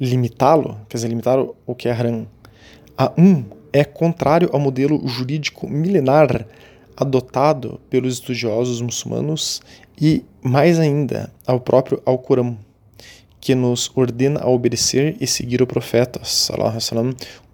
Limitá-lo, 0.00 0.78
quer 0.88 0.98
dizer, 0.98 1.08
limitar 1.08 1.44
o 1.66 1.74
que 1.74 1.88
é 1.88 1.92
haram, 1.92 2.28
a 2.96 3.10
um 3.18 3.61
é 3.72 3.84
contrário 3.84 4.50
ao 4.52 4.60
modelo 4.60 5.06
jurídico 5.06 5.68
milenar 5.68 6.46
adotado 6.96 7.80
pelos 7.88 8.14
estudiosos 8.14 8.80
muçulmanos 8.80 9.62
e, 10.00 10.24
mais 10.42 10.78
ainda, 10.78 11.32
ao 11.46 11.58
próprio 11.58 12.02
Alcorão, 12.04 12.56
que 13.40 13.54
nos 13.54 13.90
ordena 13.94 14.40
a 14.40 14.48
obedecer 14.48 15.16
e 15.20 15.26
seguir 15.26 15.62
o 15.62 15.66
profeta, 15.66 16.20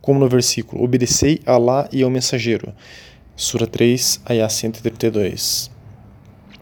como 0.01 0.21
no 0.21 0.29
versículo: 0.29 0.83
Obedecei 0.83 1.41
a 1.47 1.53
Allah 1.53 1.89
e 1.93 2.03
ao 2.03 2.11
mensageiro. 2.11 2.75
Sura 3.37 3.67
3, 3.67 4.23
Ayah 4.27 4.49
132. 4.49 5.71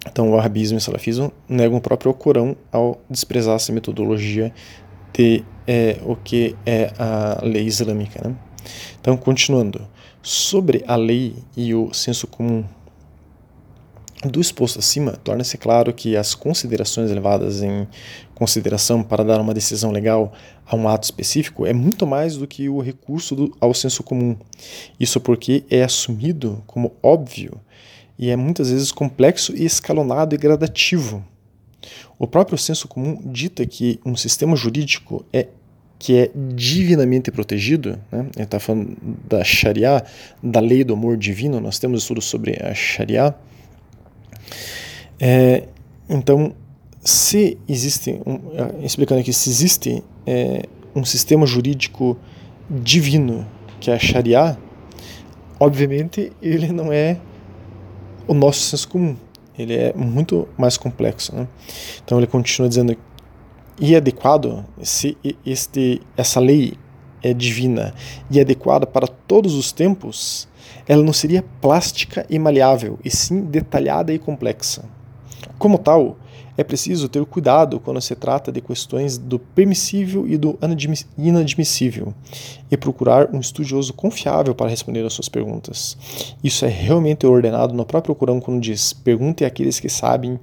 Então, 0.07 0.29
o 0.29 0.33
Wahhabismo 0.33 0.77
e 0.77 0.79
o 0.79 0.81
Salafismo 0.81 1.33
negam 1.49 1.79
o 1.79 1.81
próprio 1.81 2.13
Corão 2.15 2.57
ao 2.71 3.01
desprezar 3.11 3.57
essa 3.57 3.73
metodologia 3.73 4.53
de 5.13 5.43
é, 5.67 5.97
o 6.05 6.15
que 6.15 6.55
é 6.65 6.93
a 6.99 7.41
lei 7.43 7.65
islâmica. 7.65 8.29
Né? 8.29 8.37
Então, 9.01 9.17
continuando. 9.17 9.87
Sobre 10.23 10.83
a 10.89 10.97
lei 10.97 11.37
e 11.57 11.73
o 11.73 11.95
senso 11.95 12.27
comum 12.27 12.65
do 14.25 14.41
exposto 14.41 14.79
acima, 14.79 15.13
torna-se 15.13 15.59
claro 15.59 15.93
que 15.93 16.17
as 16.17 16.35
considerações 16.35 17.11
levadas 17.11 17.63
em 17.63 17.87
consideração 18.35 19.03
para 19.03 19.23
dar 19.23 19.41
uma 19.41 19.55
decisão 19.55 19.91
legal 19.91 20.33
a 20.67 20.75
um 20.75 20.89
ato 20.89 21.05
específico 21.05 21.67
é 21.67 21.73
muito 21.73 22.07
mais 22.07 22.37
do 22.37 22.47
que 22.47 22.69
o 22.69 22.81
recurso 22.81 23.37
do, 23.37 23.57
ao 23.61 23.73
senso 23.75 24.03
comum. 24.03 24.37
Isso 24.99 25.21
porque 25.21 25.65
é 25.71 25.83
assumido 25.83 26.63
como 26.67 26.95
óbvio 27.03 27.61
e 28.19 28.31
é 28.31 28.37
muitas 28.37 28.71
vezes 28.71 28.91
complexo 28.91 29.55
e 29.55 29.65
escalonado 29.65 30.35
e 30.35 30.39
gradativo. 30.39 31.25
O 32.19 32.27
próprio 32.27 32.57
senso 32.57 32.89
comum 32.89 33.21
dita 33.27 33.67
que 33.67 34.01
um 34.05 34.17
sistema 34.17 34.57
jurídico 34.57 35.25
é 35.33 35.49
que 35.99 36.19
é 36.19 36.31
divinamente 36.35 37.31
protegido, 37.31 37.99
né? 38.12 38.26
ele 38.35 38.45
está 38.45 38.61
falando 38.61 38.97
da 39.29 39.43
Sharia, 39.43 40.05
da 40.43 40.61
lei 40.61 40.85
do 40.85 40.93
amor 40.93 41.17
divino, 41.17 41.61
nós 41.61 41.79
temos 41.79 42.03
estudos 42.03 42.26
sobre 42.26 42.59
a 42.62 42.75
Sharia, 42.75 43.35
é, 45.19 45.65
então, 46.09 46.55
se 47.03 47.59
existe, 47.69 48.21
um, 48.26 48.35
é, 48.55 48.85
explicando 48.85 49.21
aqui, 49.21 49.33
se 49.33 49.49
existe 49.49 50.03
é, 50.26 50.62
um 50.95 51.05
sistema 51.05 51.47
jurídico 51.47 52.17
divino, 52.69 53.47
que 53.81 53.91
é 53.91 53.95
a 53.95 53.99
Sharia, 53.99 54.59
obviamente 55.59 56.33
ele 56.43 56.73
não 56.73 56.93
é 56.93 57.19
o 58.26 58.35
nosso 58.35 58.61
senso 58.61 58.88
comum, 58.88 59.17
ele 59.59 59.75
é 59.75 59.93
muito 59.95 60.49
mais 60.59 60.76
complexo. 60.76 61.35
Né? 61.35 61.49
Então 62.05 62.19
ele 62.19 62.26
continua 62.26 62.69
dizendo 62.69 62.97
e 63.78 63.95
adequado 63.95 64.64
se 64.83 65.16
este 65.45 66.00
essa 66.16 66.40
lei 66.40 66.75
é 67.23 67.35
divina 67.35 67.95
e 68.30 68.40
adequada 68.40 68.87
para 68.87 69.06
todos 69.06 69.54
os 69.54 69.73
tempos, 69.73 70.49
ela 70.87 71.02
não 71.02 71.12
seria 71.12 71.45
plástica 71.61 72.25
e 72.30 72.38
maleável, 72.38 72.99
e 73.04 73.11
sim 73.11 73.42
detalhada 73.42 74.12
e 74.12 74.18
complexa. 74.18 74.85
Como 75.59 75.78
tal, 75.78 76.16
é 76.56 76.64
preciso 76.64 77.09
ter 77.09 77.25
cuidado 77.26 77.78
quando 77.78 78.00
se 78.00 78.14
trata 78.14 78.50
de 78.50 78.62
questões 78.62 79.18
do 79.18 79.38
permissível 79.38 80.26
e 80.26 80.38
do 80.38 80.59
inadmissível 81.18 82.14
e 82.71 82.76
procurar 82.76 83.35
um 83.35 83.40
estudioso 83.40 83.92
confiável 83.92 84.54
para 84.54 84.71
responder 84.71 85.04
às 85.04 85.12
suas 85.12 85.28
perguntas. 85.28 85.99
Isso 86.42 86.64
é 86.64 86.68
realmente 86.68 87.26
ordenado 87.26 87.75
no 87.75 87.85
próprio 87.85 88.14
Corão 88.14 88.40
quando 88.40 88.61
diz: 88.61 88.92
pergunte 88.95 89.45
àqueles 89.45 89.78
que 89.78 89.88
sabem 89.88 90.40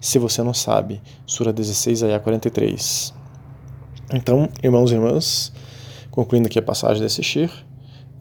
se 0.00 0.18
você 0.18 0.42
não 0.42 0.54
sabe. 0.54 1.00
Sura 1.26 1.52
16, 1.52 2.02
Ayah 2.02 2.18
43. 2.18 3.12
Então, 4.12 4.48
irmãos 4.62 4.90
e 4.90 4.94
irmãs, 4.94 5.52
concluindo 6.10 6.48
aqui 6.48 6.58
a 6.58 6.62
passagem 6.62 7.02
desse 7.02 7.22
shir, 7.22 7.50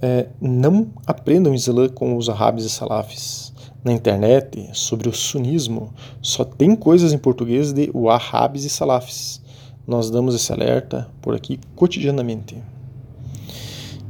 é, 0.01 0.27
não 0.39 0.89
aprendam 1.07 1.53
Islã 1.53 1.89
com 1.89 2.15
os 2.15 2.29
Arabes 2.29 2.65
e 2.65 2.69
Salafis. 2.69 3.53
Na 3.83 3.93
internet, 3.93 4.69
sobre 4.73 5.07
o 5.07 5.13
sunismo, 5.13 5.93
só 6.21 6.43
tem 6.43 6.75
coisas 6.75 7.13
em 7.13 7.17
português 7.17 7.71
de 7.71 7.89
Wahhabis 7.93 8.65
e 8.65 8.69
Salafis. 8.69 9.41
Nós 9.87 10.09
damos 10.09 10.35
esse 10.35 10.51
alerta 10.51 11.09
por 11.21 11.33
aqui 11.33 11.59
cotidianamente. 11.75 12.61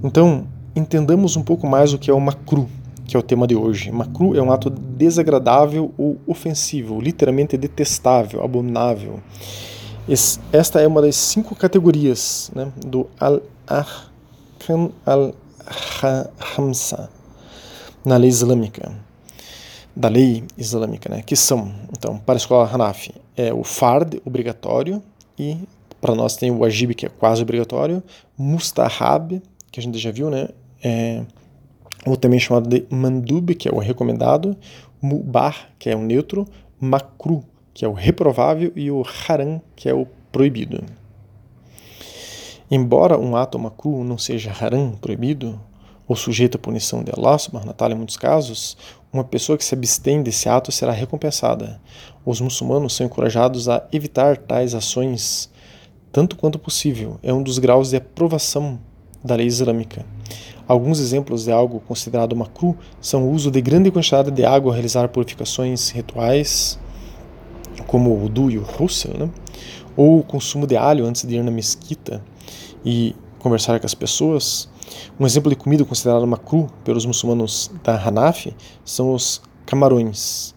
Então, 0.03 0.47
entendamos 0.75 1.35
um 1.35 1.43
pouco 1.43 1.67
mais 1.67 1.93
o 1.93 1.99
que 1.99 2.09
é 2.09 2.13
o 2.13 2.19
makru, 2.19 2.67
que 3.09 3.17
é 3.17 3.19
o 3.19 3.23
tema 3.23 3.47
de 3.47 3.55
hoje. 3.55 3.91
Makru 3.91 4.37
é 4.37 4.41
um 4.41 4.51
ato 4.51 4.69
desagradável 4.69 5.91
ou 5.97 6.19
ofensivo, 6.27 7.01
literalmente 7.01 7.57
detestável, 7.57 8.43
abominável. 8.43 9.19
Esta 10.53 10.79
é 10.79 10.87
uma 10.87 11.01
das 11.01 11.15
cinco 11.15 11.55
categorias 11.55 12.51
né, 12.53 12.71
do 12.85 13.07
Al-Ahkam 13.19 14.91
Al-Hamsa 15.05 17.09
na 18.05 18.17
lei 18.17 18.29
islâmica, 18.29 18.91
da 19.95 20.07
lei 20.07 20.43
islâmica, 20.55 21.09
né, 21.09 21.23
que 21.23 21.35
são, 21.35 21.73
então, 21.91 22.19
para 22.19 22.35
a 22.35 22.37
escola 22.37 22.69
Hanafi, 22.71 23.15
é 23.35 23.51
o 23.51 23.63
Fard, 23.63 24.21
obrigatório, 24.23 25.01
e 25.37 25.57
para 25.99 26.13
nós 26.13 26.35
tem 26.35 26.51
o 26.51 26.59
Wajib, 26.59 26.93
que 26.93 27.07
é 27.07 27.09
quase 27.09 27.41
obrigatório, 27.41 28.03
Mustahab, 28.37 29.41
que 29.71 29.79
a 29.79 29.83
gente 29.83 29.97
já 29.97 30.11
viu, 30.11 30.29
né, 30.29 30.49
é, 30.83 31.23
ou 32.09 32.17
também 32.17 32.39
chamado 32.39 32.67
de 32.67 32.85
Mandub, 32.89 33.53
que 33.55 33.67
é 33.67 33.71
o 33.71 33.79
recomendado, 33.79 34.55
Mubah, 35.01 35.55
que 35.77 35.89
é 35.89 35.95
o 35.95 36.01
neutro, 36.01 36.45
Makru, 36.79 37.43
que 37.73 37.85
é 37.85 37.87
o 37.87 37.93
reprovável, 37.93 38.71
e 38.75 38.89
o 38.91 39.03
Haram, 39.27 39.61
que 39.75 39.87
é 39.87 39.93
o 39.93 40.05
proibido. 40.31 40.83
Embora 42.71 43.17
um 43.17 43.35
ato 43.35 43.57
makru 43.57 44.03
não 44.03 44.17
seja 44.17 44.51
haram, 44.51 44.91
proibido, 44.91 45.59
ou 46.07 46.15
sujeito 46.15 46.55
à 46.55 46.59
punição 46.59 47.03
de 47.03 47.11
Allah 47.15 47.37
subhanahu 47.37 47.91
em 47.91 47.95
muitos 47.95 48.15
casos, 48.15 48.77
uma 49.11 49.23
pessoa 49.23 49.57
que 49.57 49.65
se 49.65 49.73
abstém 49.73 50.21
desse 50.21 50.47
ato 50.47 50.71
será 50.71 50.91
recompensada. 50.91 51.81
Os 52.23 52.39
muçulmanos 52.39 52.95
são 52.95 53.05
encorajados 53.05 53.67
a 53.67 53.87
evitar 53.91 54.37
tais 54.37 54.75
ações 54.75 55.49
tanto 56.11 56.35
quanto 56.35 56.59
possível. 56.59 57.19
É 57.23 57.33
um 57.33 57.41
dos 57.41 57.57
graus 57.57 57.89
de 57.89 57.97
aprovação 57.97 58.79
da 59.23 59.35
lei 59.35 59.47
islâmica. 59.47 60.05
Alguns 60.69 60.99
exemplos 60.99 61.45
de 61.45 61.51
algo 61.51 61.79
considerado 61.79 62.35
makru 62.35 62.77
são 63.01 63.23
o 63.23 63.31
uso 63.31 63.49
de 63.49 63.59
grande 63.59 63.89
quantidade 63.89 64.29
de 64.29 64.45
água 64.45 64.69
ao 64.69 64.73
realizar 64.73 65.09
purificações 65.09 65.89
rituais, 65.89 66.77
como 67.87 68.11
o 68.11 68.21
wudu 68.21 68.51
e 68.51 68.59
o 68.59 68.61
russel, 68.61 69.17
né? 69.17 69.31
ou 69.97 70.19
o 70.19 70.23
consumo 70.23 70.67
de 70.67 70.77
alho 70.77 71.07
antes 71.07 71.27
de 71.27 71.37
ir 71.37 71.43
na 71.43 71.49
mesquita 71.49 72.23
e 72.85 73.15
conversar 73.39 73.79
com 73.79 73.87
as 73.87 73.95
pessoas. 73.95 74.69
Um 75.19 75.25
exemplo 75.25 75.49
de 75.49 75.55
comida 75.55 75.83
considerada 75.83 76.23
makru 76.27 76.67
pelos 76.83 77.03
muçulmanos 77.03 77.71
da 77.83 77.99
Hanafi 77.99 78.55
são 78.85 79.11
os 79.15 79.41
camarões, 79.65 80.53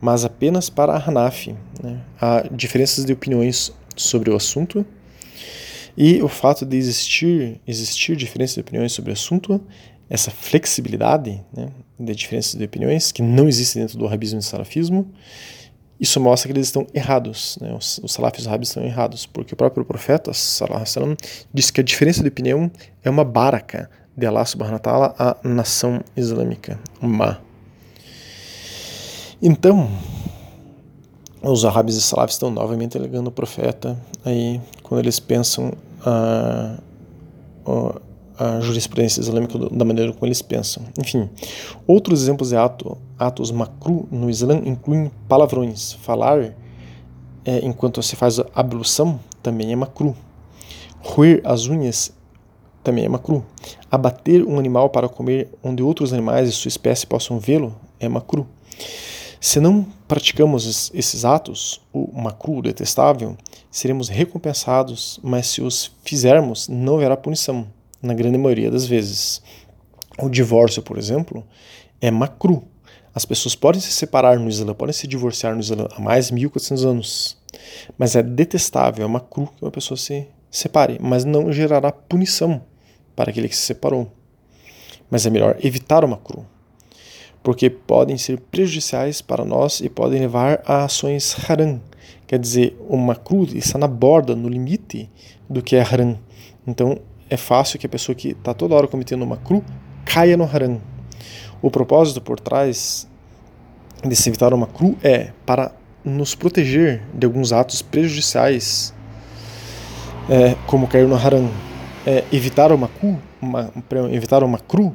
mas 0.00 0.24
apenas 0.24 0.68
para 0.68 0.92
a 0.92 1.08
Hanafi. 1.08 1.54
Né? 1.80 2.00
Há 2.20 2.48
diferenças 2.50 3.04
de 3.04 3.12
opiniões 3.12 3.72
sobre 3.94 4.28
o 4.28 4.34
assunto 4.34 4.84
e 5.96 6.22
o 6.22 6.28
fato 6.28 6.64
de 6.64 6.76
existir, 6.76 7.60
existir 7.66 8.16
diferenças 8.16 8.54
de 8.54 8.60
opiniões 8.60 8.92
sobre 8.92 9.10
o 9.10 9.14
assunto, 9.14 9.60
essa 10.08 10.30
flexibilidade 10.30 11.42
né, 11.56 11.68
de 11.98 12.14
diferenças 12.14 12.54
de 12.54 12.64
opiniões, 12.64 13.12
que 13.12 13.22
não 13.22 13.48
existe 13.48 13.78
dentro 13.78 13.98
do 13.98 14.06
rabismo 14.06 14.38
e 14.38 14.42
salafismo, 14.42 15.10
isso 16.02 16.18
mostra 16.20 16.48
que 16.48 16.52
eles 16.52 16.66
estão 16.66 16.86
errados, 16.92 17.56
né? 17.60 17.72
os, 17.74 18.00
os 18.02 18.12
salafis 18.12 18.46
árabes 18.46 18.70
estão 18.70 18.84
errados, 18.84 19.24
porque 19.24 19.54
o 19.54 19.56
próprio 19.56 19.84
profeta 19.84 20.32
salam, 20.34 21.16
disse 21.54 21.72
que 21.72 21.80
a 21.80 21.84
diferença 21.84 22.22
de 22.22 22.28
opinião 22.28 22.70
é 23.04 23.08
uma 23.08 23.24
baraka 23.24 23.88
de 24.16 24.26
Allah 24.26 24.44
subhanahu 24.44 24.74
wa 24.74 24.78
ta'ala 24.80 25.14
à 25.16 25.36
nação 25.48 26.02
islâmica, 26.16 26.78
uma. 27.00 27.40
Então, 29.40 29.88
os 31.40 31.64
árabes 31.64 31.94
e 31.94 32.02
salafis 32.02 32.34
estão 32.34 32.50
novamente 32.50 32.98
alegando 32.98 33.28
o 33.28 33.32
profeta 33.32 33.96
aí 34.24 34.60
quando 34.92 35.00
eles 35.00 35.18
pensam 35.18 35.72
a, 36.04 36.76
a, 38.38 38.60
jurisprudência 38.60 39.22
islâmica 39.22 39.58
da 39.58 39.86
maneira 39.86 40.12
como 40.12 40.26
eles 40.26 40.42
pensam. 40.42 40.82
Enfim, 41.00 41.30
outros 41.86 42.22
exemplos 42.22 42.50
de 42.50 42.56
ato, 42.56 42.98
atos 43.18 43.50
makru 43.50 44.06
no 44.10 44.28
Islã 44.28 44.60
incluem 44.66 45.10
palavrões. 45.26 45.94
Falar 45.94 46.54
é, 47.42 47.64
enquanto 47.64 48.02
se 48.02 48.14
faz 48.16 48.38
a 48.38 48.44
ablução 48.52 49.18
também 49.42 49.72
é 49.72 49.76
makru. 49.76 50.14
Roer 51.00 51.40
as 51.42 51.66
unhas 51.68 52.12
também 52.84 53.06
é 53.06 53.08
makru. 53.08 53.42
Abater 53.90 54.44
um 54.44 54.58
animal 54.58 54.90
para 54.90 55.08
comer 55.08 55.48
onde 55.64 55.82
outros 55.82 56.12
animais 56.12 56.50
de 56.50 56.54
sua 56.54 56.68
espécie 56.68 57.06
possam 57.06 57.38
vê-lo 57.38 57.74
é 57.98 58.10
makru. 58.10 58.46
Se 59.40 59.58
não 59.58 59.86
praticamos 60.12 60.90
esses 60.92 61.24
atos, 61.24 61.80
o 61.90 62.20
macru, 62.20 62.58
o 62.58 62.62
detestável, 62.62 63.34
seremos 63.70 64.10
recompensados, 64.10 65.18
mas 65.22 65.46
se 65.46 65.62
os 65.62 65.90
fizermos, 66.04 66.68
não 66.68 66.96
haverá 66.96 67.16
punição, 67.16 67.66
na 68.02 68.12
grande 68.12 68.36
maioria 68.36 68.70
das 68.70 68.84
vezes. 68.84 69.42
O 70.18 70.28
divórcio, 70.28 70.82
por 70.82 70.98
exemplo, 70.98 71.42
é 71.98 72.10
macru. 72.10 72.62
As 73.14 73.24
pessoas 73.24 73.54
podem 73.54 73.80
se 73.80 73.90
separar 73.90 74.38
no 74.38 74.50
Islã, 74.50 74.74
podem 74.74 74.92
se 74.92 75.06
divorciar 75.06 75.54
no 75.54 75.62
Islã 75.62 75.88
há 75.90 75.98
mais 75.98 76.26
de 76.26 76.34
1400 76.34 76.84
anos, 76.84 77.38
mas 77.96 78.14
é 78.14 78.22
detestável, 78.22 79.06
é 79.06 79.08
macru 79.08 79.46
que 79.56 79.64
uma 79.64 79.70
pessoa 79.70 79.96
se 79.96 80.28
separe, 80.50 80.98
mas 81.00 81.24
não 81.24 81.50
gerará 81.50 81.90
punição 81.90 82.62
para 83.16 83.30
aquele 83.30 83.48
que 83.48 83.56
se 83.56 83.62
separou. 83.62 84.12
Mas 85.10 85.24
é 85.24 85.30
melhor 85.30 85.56
evitar 85.62 86.04
o 86.04 86.08
macru 86.08 86.51
porque 87.42 87.68
podem 87.68 88.16
ser 88.16 88.38
prejudiciais 88.38 89.20
para 89.20 89.44
nós 89.44 89.80
e 89.80 89.88
podem 89.88 90.20
levar 90.20 90.62
a 90.64 90.84
ações 90.84 91.36
haram. 91.48 91.80
Quer 92.26 92.38
dizer, 92.38 92.76
uma 92.88 93.14
cruz 93.14 93.52
está 93.52 93.78
na 93.78 93.88
borda, 93.88 94.34
no 94.34 94.48
limite 94.48 95.10
do 95.48 95.62
que 95.62 95.76
é 95.76 95.82
haram. 95.82 96.18
Então 96.66 96.98
é 97.28 97.36
fácil 97.36 97.78
que 97.78 97.86
a 97.86 97.88
pessoa 97.88 98.14
que 98.14 98.28
está 98.28 98.54
toda 98.54 98.74
hora 98.74 98.86
cometendo 98.86 99.22
uma 99.22 99.36
cruz 99.36 99.62
caia 100.04 100.36
no 100.36 100.44
haram. 100.44 100.80
O 101.60 101.70
propósito 101.70 102.20
por 102.20 102.38
trás 102.38 103.08
de 104.04 104.16
se 104.16 104.28
evitar 104.28 104.52
uma 104.54 104.66
cruz 104.66 104.96
é 105.02 105.32
para 105.46 105.72
nos 106.04 106.34
proteger 106.34 107.02
de 107.14 107.26
alguns 107.26 107.52
atos 107.52 107.82
prejudiciais, 107.82 108.92
é, 110.28 110.56
como 110.66 110.86
cair 110.86 111.06
no 111.06 111.16
haram. 111.16 111.50
É, 112.04 112.24
evitar 112.32 112.72
uma 112.72 112.88
cru, 112.88 113.16
uma, 113.40 113.72
evitar 114.10 114.42
uma 114.42 114.58
cru 114.58 114.92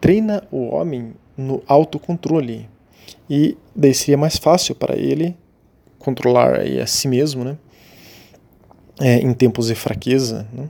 treina 0.00 0.42
o 0.50 0.74
homem 0.74 1.14
no 1.40 1.62
autocontrole. 1.66 2.68
E 3.28 3.56
daí 3.74 3.94
seria 3.94 4.16
mais 4.16 4.36
fácil 4.36 4.74
para 4.74 4.96
ele 4.96 5.36
controlar 5.98 6.60
a 6.60 6.86
si 6.86 7.08
mesmo, 7.08 7.44
né? 7.44 7.56
É, 9.00 9.16
em 9.16 9.32
tempos 9.32 9.68
de 9.68 9.74
fraqueza. 9.74 10.46
Né? 10.52 10.68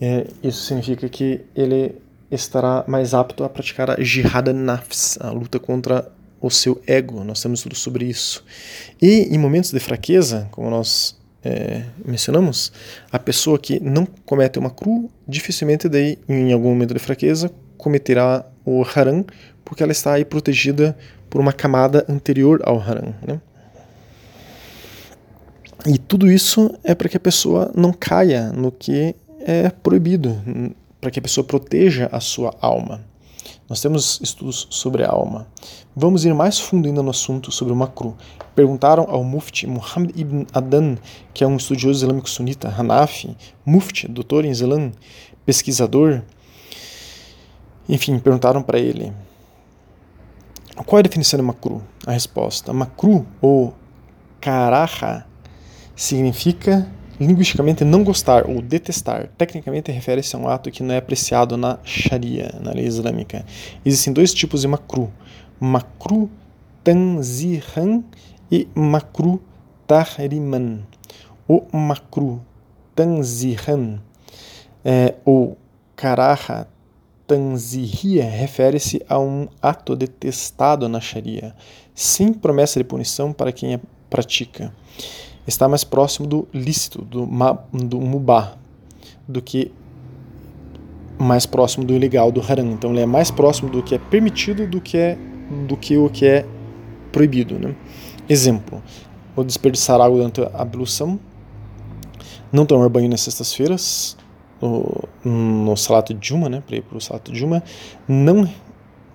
É, 0.00 0.26
isso 0.42 0.66
significa 0.66 1.08
que 1.08 1.40
ele 1.56 1.94
estará 2.30 2.84
mais 2.86 3.14
apto 3.14 3.42
a 3.42 3.48
praticar 3.48 3.90
a 3.90 4.02
jihad 4.02 4.52
nafs, 4.52 5.16
a 5.20 5.30
luta 5.30 5.58
contra 5.58 6.12
o 6.40 6.50
seu 6.50 6.80
ego. 6.86 7.24
Nós 7.24 7.40
temos 7.40 7.62
tudo 7.62 7.74
sobre 7.74 8.04
isso. 8.04 8.44
E 9.00 9.34
em 9.34 9.38
momentos 9.38 9.72
de 9.72 9.80
fraqueza, 9.80 10.46
como 10.50 10.68
nós 10.68 11.18
é, 11.42 11.84
mencionamos, 12.04 12.72
a 13.10 13.18
pessoa 13.18 13.58
que 13.58 13.80
não 13.80 14.06
comete 14.26 14.58
uma 14.58 14.70
cru, 14.70 15.10
dificilmente 15.26 15.88
daí, 15.88 16.18
em 16.28 16.52
algum 16.52 16.68
momento 16.68 16.92
de 16.92 17.00
fraqueza, 17.00 17.50
cometerá 17.76 18.44
o 18.68 18.82
haram, 18.82 19.24
porque 19.64 19.82
ela 19.82 19.92
está 19.92 20.14
aí 20.14 20.24
protegida 20.24 20.96
por 21.30 21.40
uma 21.40 21.52
camada 21.52 22.04
anterior 22.08 22.60
ao 22.64 22.78
haram. 22.78 23.14
Né? 23.26 23.40
E 25.86 25.96
tudo 25.98 26.30
isso 26.30 26.74
é 26.82 26.94
para 26.94 27.08
que 27.08 27.16
a 27.16 27.20
pessoa 27.20 27.70
não 27.74 27.92
caia 27.92 28.52
no 28.52 28.72
que 28.72 29.14
é 29.40 29.70
proibido, 29.70 30.36
para 31.00 31.10
que 31.10 31.18
a 31.18 31.22
pessoa 31.22 31.44
proteja 31.44 32.08
a 32.10 32.20
sua 32.20 32.54
alma. 32.60 33.00
Nós 33.68 33.80
temos 33.80 34.18
estudos 34.22 34.66
sobre 34.70 35.04
a 35.04 35.10
alma. 35.10 35.46
Vamos 35.94 36.24
ir 36.24 36.32
mais 36.32 36.58
fundo 36.58 36.88
ainda 36.88 37.02
no 37.02 37.10
assunto 37.10 37.52
sobre 37.52 37.72
o 37.72 37.76
makru. 37.76 38.16
Perguntaram 38.54 39.06
ao 39.08 39.22
Mufti 39.22 39.66
Muhammad 39.66 40.10
ibn 40.16 40.46
Adan, 40.52 40.96
que 41.34 41.44
é 41.44 41.46
um 41.46 41.56
estudioso 41.56 42.04
islâmico 42.04 42.30
sunita, 42.30 42.68
Hanafi, 42.68 43.36
Mufti, 43.64 44.08
doutor 44.08 44.44
em 44.44 44.50
Islã, 44.50 44.90
pesquisador, 45.44 46.22
enfim, 47.88 48.18
perguntaram 48.18 48.62
para 48.62 48.78
ele 48.78 49.12
qual 50.84 50.98
é 50.98 51.00
a 51.00 51.02
definição 51.02 51.38
de 51.38 51.44
makru? 51.44 51.82
A 52.06 52.12
resposta: 52.12 52.72
makru 52.72 53.26
ou 53.40 53.74
karaha 54.40 55.26
significa 55.96 56.86
linguisticamente 57.20 57.84
não 57.84 58.04
gostar 58.04 58.48
ou 58.48 58.62
detestar. 58.62 59.28
Tecnicamente 59.36 59.90
refere-se 59.90 60.36
a 60.36 60.38
um 60.38 60.48
ato 60.48 60.70
que 60.70 60.82
não 60.82 60.94
é 60.94 60.98
apreciado 60.98 61.56
na 61.56 61.78
Sharia, 61.82 62.54
na 62.60 62.72
lei 62.72 62.86
islâmica. 62.86 63.44
Existem 63.84 64.12
dois 64.12 64.32
tipos 64.32 64.60
de 64.60 64.68
makru: 64.68 65.12
makru 65.58 66.30
tanzihan 66.84 68.02
e 68.50 68.68
makru 68.74 69.42
tahriman. 69.86 70.80
O 71.48 71.64
makru 71.76 72.40
tanzihan 72.94 73.98
é, 74.84 75.14
ou 75.24 75.58
karaha 75.96 76.68
tanzihia 77.28 78.24
refere-se 78.24 79.04
a 79.06 79.18
um 79.18 79.46
ato 79.60 79.94
detestado 79.94 80.88
na 80.88 80.98
Sharia, 80.98 81.54
sem 81.94 82.32
promessa 82.32 82.80
de 82.80 82.84
punição 82.84 83.34
para 83.34 83.52
quem 83.52 83.74
a 83.74 83.80
pratica. 84.08 84.74
Está 85.46 85.68
mais 85.68 85.84
próximo 85.84 86.26
do 86.26 86.48
lícito, 86.52 87.02
do, 87.02 87.28
do 87.72 88.00
mubah, 88.00 88.56
do 89.28 89.42
que 89.42 89.70
mais 91.18 91.44
próximo 91.44 91.84
do 91.84 91.94
ilegal, 91.94 92.32
do 92.32 92.40
haram. 92.40 92.72
Então 92.72 92.92
ele 92.92 93.00
é 93.00 93.06
mais 93.06 93.30
próximo 93.30 93.68
do 93.70 93.82
que 93.82 93.94
é 93.94 93.98
permitido 93.98 94.66
do 94.66 94.80
que, 94.80 94.96
é, 94.96 95.18
do 95.66 95.76
que 95.76 95.98
o 95.98 96.08
que 96.08 96.24
é 96.24 96.46
proibido. 97.12 97.58
Né? 97.58 97.74
Exemplo, 98.26 98.82
o 99.36 99.44
desperdiçar 99.44 100.00
água 100.00 100.16
durante 100.16 100.40
a 100.40 100.62
ablução, 100.62 101.20
não 102.50 102.64
tomar 102.64 102.88
banho 102.88 103.08
nas 103.08 103.20
sextas-feiras, 103.20 104.16
no, 104.60 105.08
no 105.24 105.76
Salato 105.76 106.16
Juma, 106.20 106.48
né, 106.48 106.62
para 106.66 106.76
ir 106.76 106.82
para 106.82 106.98
o 106.98 107.00
Salato 107.00 107.34
Juma, 107.34 107.62
não 108.06 108.48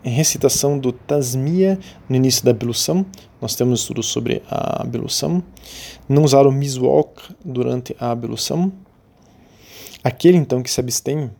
recitação 0.03 0.77
do 0.77 0.91
Tasmia 0.91 1.79
no 2.09 2.15
início 2.15 2.43
da 2.43 2.51
ablução, 2.51 3.05
nós 3.41 3.55
temos 3.55 3.81
estudos 3.81 4.07
sobre 4.07 4.41
a 4.49 4.81
ablução, 4.81 5.41
não 6.07 6.23
usar 6.23 6.45
o 6.45 6.51
miswak 6.51 7.33
durante 7.43 7.95
a 7.99 8.11
ablução, 8.11 8.71
aquele 10.03 10.37
então 10.37 10.61
que 10.61 10.69
se 10.69 10.79
abstém 10.79 11.31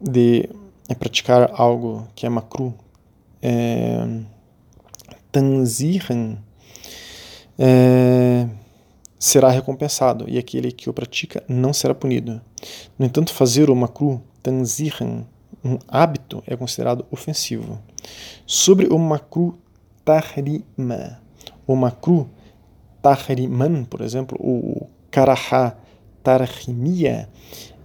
de 0.00 0.48
praticar 0.98 1.50
algo 1.54 2.06
que 2.14 2.26
é 2.26 2.28
macru, 2.28 2.74
é, 3.40 4.04
é, 7.58 8.48
será 9.18 9.50
recompensado, 9.50 10.28
e 10.28 10.38
aquele 10.38 10.72
que 10.72 10.88
o 10.90 10.92
pratica 10.92 11.42
não 11.48 11.72
será 11.72 11.94
punido. 11.94 12.40
No 12.98 13.06
entanto, 13.06 13.32
fazer 13.32 13.70
o 13.70 13.76
makru 13.76 14.22
tanzihan, 14.42 15.24
um 15.64 15.78
hábito, 15.88 16.42
é 16.46 16.56
considerado 16.56 17.04
ofensivo. 17.10 17.80
Sobre 18.46 18.86
o 18.86 18.98
makru 18.98 19.58
tahrima, 20.04 21.20
o 21.66 21.74
makru 21.74 22.28
tahriman, 23.02 23.84
por 23.84 24.00
exemplo, 24.00 24.38
o 24.40 24.86
karaha 25.10 25.76
tarhimia, 26.22 27.28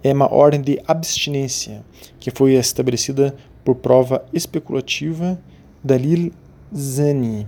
é 0.02 0.12
uma 0.12 0.32
ordem 0.32 0.60
de 0.60 0.82
abstinência 0.86 1.84
que 2.18 2.30
foi 2.30 2.54
estabelecida 2.54 3.34
por 3.64 3.76
prova 3.76 4.24
especulativa 4.32 5.40
dalil 5.82 6.32
zani. 6.74 7.46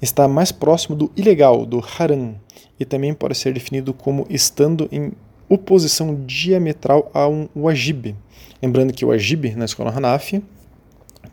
Está 0.00 0.26
mais 0.26 0.50
próximo 0.50 0.96
do 0.96 1.12
ilegal, 1.16 1.64
do 1.64 1.82
haram, 1.98 2.34
e 2.78 2.84
também 2.84 3.14
pode 3.14 3.36
ser 3.36 3.52
definido 3.52 3.92
como 3.94 4.26
estando 4.28 4.88
em 4.90 5.12
oposição 5.48 6.14
diametral 6.26 7.10
a 7.14 7.28
um 7.28 7.48
wajib. 7.54 8.14
Lembrando 8.62 8.92
que 8.92 9.04
o 9.04 9.08
wajib 9.08 9.54
na 9.56 9.64
escola 9.64 9.90
Hanafi, 9.90 10.42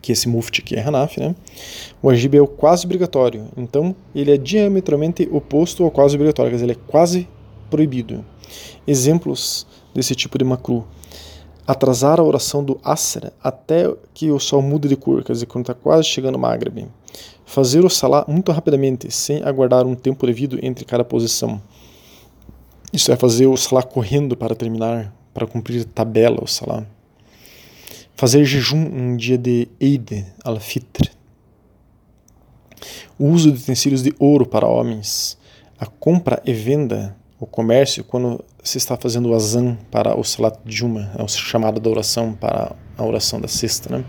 que 0.00 0.12
esse 0.12 0.28
mufti 0.28 0.60
aqui 0.60 0.74
é 0.74 0.82
Hanafi, 0.82 1.20
né? 1.20 1.34
O 2.02 2.08
wajib 2.08 2.36
é 2.36 2.40
o 2.40 2.46
quase 2.46 2.84
obrigatório. 2.84 3.46
Então, 3.56 3.94
ele 4.14 4.32
é 4.32 4.36
diametralmente 4.36 5.28
oposto 5.30 5.84
ao 5.84 5.90
quase 5.90 6.14
obrigatório, 6.14 6.50
quer 6.50 6.56
dizer, 6.56 6.66
ele 6.66 6.78
é 6.78 6.90
quase 6.90 7.28
proibido. 7.70 8.24
Exemplos 8.86 9.66
desse 9.94 10.14
tipo 10.14 10.36
de 10.36 10.44
makru. 10.44 10.84
Atrasar 11.66 12.18
a 12.18 12.24
oração 12.24 12.64
do 12.64 12.80
Asra 12.82 13.32
até 13.42 13.90
que 14.12 14.30
o 14.30 14.38
sol 14.40 14.60
mude 14.60 14.88
de 14.88 14.96
cor, 14.96 15.22
quer 15.22 15.32
dizer, 15.32 15.46
quando 15.46 15.64
está 15.64 15.74
quase 15.74 16.04
chegando 16.04 16.34
o 16.34 16.38
Maghreb. 16.38 16.88
Fazer 17.46 17.84
o 17.84 17.90
Salah 17.90 18.24
muito 18.26 18.50
rapidamente, 18.50 19.10
sem 19.10 19.42
aguardar 19.42 19.86
um 19.86 19.94
tempo 19.94 20.26
devido 20.26 20.58
entre 20.62 20.84
cada 20.84 21.04
posição. 21.04 21.62
Isso 22.92 23.10
é 23.10 23.16
fazer 23.16 23.46
o 23.46 23.56
Salah 23.56 23.82
correndo 23.82 24.36
para 24.36 24.54
terminar, 24.54 25.14
para 25.32 25.46
cumprir 25.46 25.84
tabela 25.84 26.42
o 26.42 26.46
Salah. 26.46 26.84
Fazer 28.14 28.44
jejum 28.44 28.84
um 28.84 29.16
dia 29.16 29.38
de 29.38 29.66
Eid 29.80 30.26
al-Fitr. 30.44 31.10
O 33.18 33.28
uso 33.28 33.50
de 33.50 33.58
utensílios 33.62 34.02
de 34.02 34.14
ouro 34.18 34.44
para 34.44 34.66
homens. 34.66 35.38
A 35.78 35.86
compra 35.86 36.42
e 36.44 36.52
venda 36.52 37.16
o 37.40 37.46
comércio 37.46 38.04
quando 38.04 38.44
se 38.62 38.78
está 38.78 38.96
fazendo 38.96 39.30
o 39.30 39.34
azan 39.34 39.76
para 39.90 40.16
o 40.16 40.22
salat 40.22 40.56
juma, 40.64 41.10
é 41.18 41.22
o 41.22 41.26
chamado 41.26 41.80
da 41.80 41.90
oração 41.90 42.34
para 42.34 42.76
a 42.96 43.04
oração 43.04 43.40
da 43.40 43.48
sexta, 43.48 43.98
né? 43.98 44.04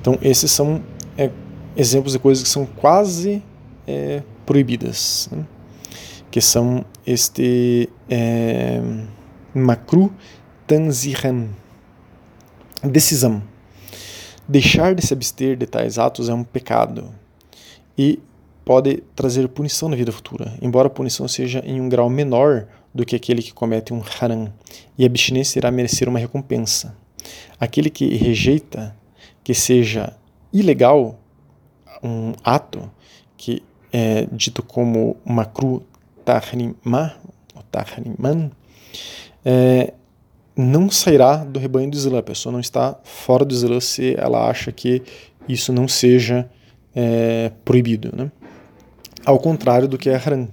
Então 0.00 0.18
esses 0.22 0.50
são 0.50 0.82
é, 1.18 1.30
exemplos 1.76 2.14
de 2.14 2.18
coisas 2.18 2.42
que 2.42 2.48
são 2.48 2.64
quase 2.64 3.42
é, 3.86 4.22
proibidas, 4.46 5.28
né? 5.30 5.44
Que 6.34 6.40
são 6.40 6.84
este 7.06 7.88
é, 8.10 8.82
makru 9.54 10.12
decisão. 12.82 13.40
Deixar 14.48 14.96
de 14.96 15.06
se 15.06 15.14
abster 15.14 15.56
de 15.56 15.64
tais 15.64 15.96
atos 15.96 16.28
é 16.28 16.34
um 16.34 16.42
pecado 16.42 17.08
e 17.96 18.18
pode 18.64 18.96
trazer 19.14 19.46
punição 19.46 19.88
na 19.88 19.94
vida 19.94 20.10
futura, 20.10 20.58
embora 20.60 20.88
a 20.88 20.90
punição 20.90 21.28
seja 21.28 21.62
em 21.64 21.80
um 21.80 21.88
grau 21.88 22.10
menor 22.10 22.66
do 22.92 23.06
que 23.06 23.14
aquele 23.14 23.40
que 23.40 23.54
comete 23.54 23.94
um 23.94 24.02
haram, 24.20 24.52
e 24.98 25.04
a 25.04 25.06
abstinência 25.06 25.60
irá 25.60 25.70
merecer 25.70 26.08
uma 26.08 26.18
recompensa. 26.18 26.96
Aquele 27.60 27.88
que 27.88 28.12
rejeita 28.16 28.96
que 29.44 29.54
seja 29.54 30.16
ilegal 30.52 31.16
um 32.02 32.32
ato 32.42 32.90
que 33.36 33.62
é 33.92 34.26
dito 34.32 34.64
como 34.64 35.16
makru 35.24 35.80
tahrima, 36.24 37.14
ou 37.54 37.62
tahriman, 37.70 38.50
é, 39.44 39.92
não 40.56 40.90
sairá 40.90 41.38
do 41.44 41.58
rebanho 41.58 41.90
do 41.90 41.96
Islã. 41.96 42.18
A 42.18 42.22
pessoa 42.22 42.52
não 42.52 42.60
está 42.60 42.98
fora 43.02 43.44
do 43.44 43.54
Islã 43.54 43.80
se 43.80 44.14
ela 44.18 44.48
acha 44.48 44.72
que 44.72 45.02
isso 45.48 45.72
não 45.72 45.86
seja 45.86 46.48
é, 46.94 47.50
proibido. 47.64 48.10
Né? 48.16 48.30
ao 49.24 49.38
contrário 49.38 49.88
do 49.88 49.96
que 49.96 50.10
é 50.10 50.16
haram. 50.16 50.48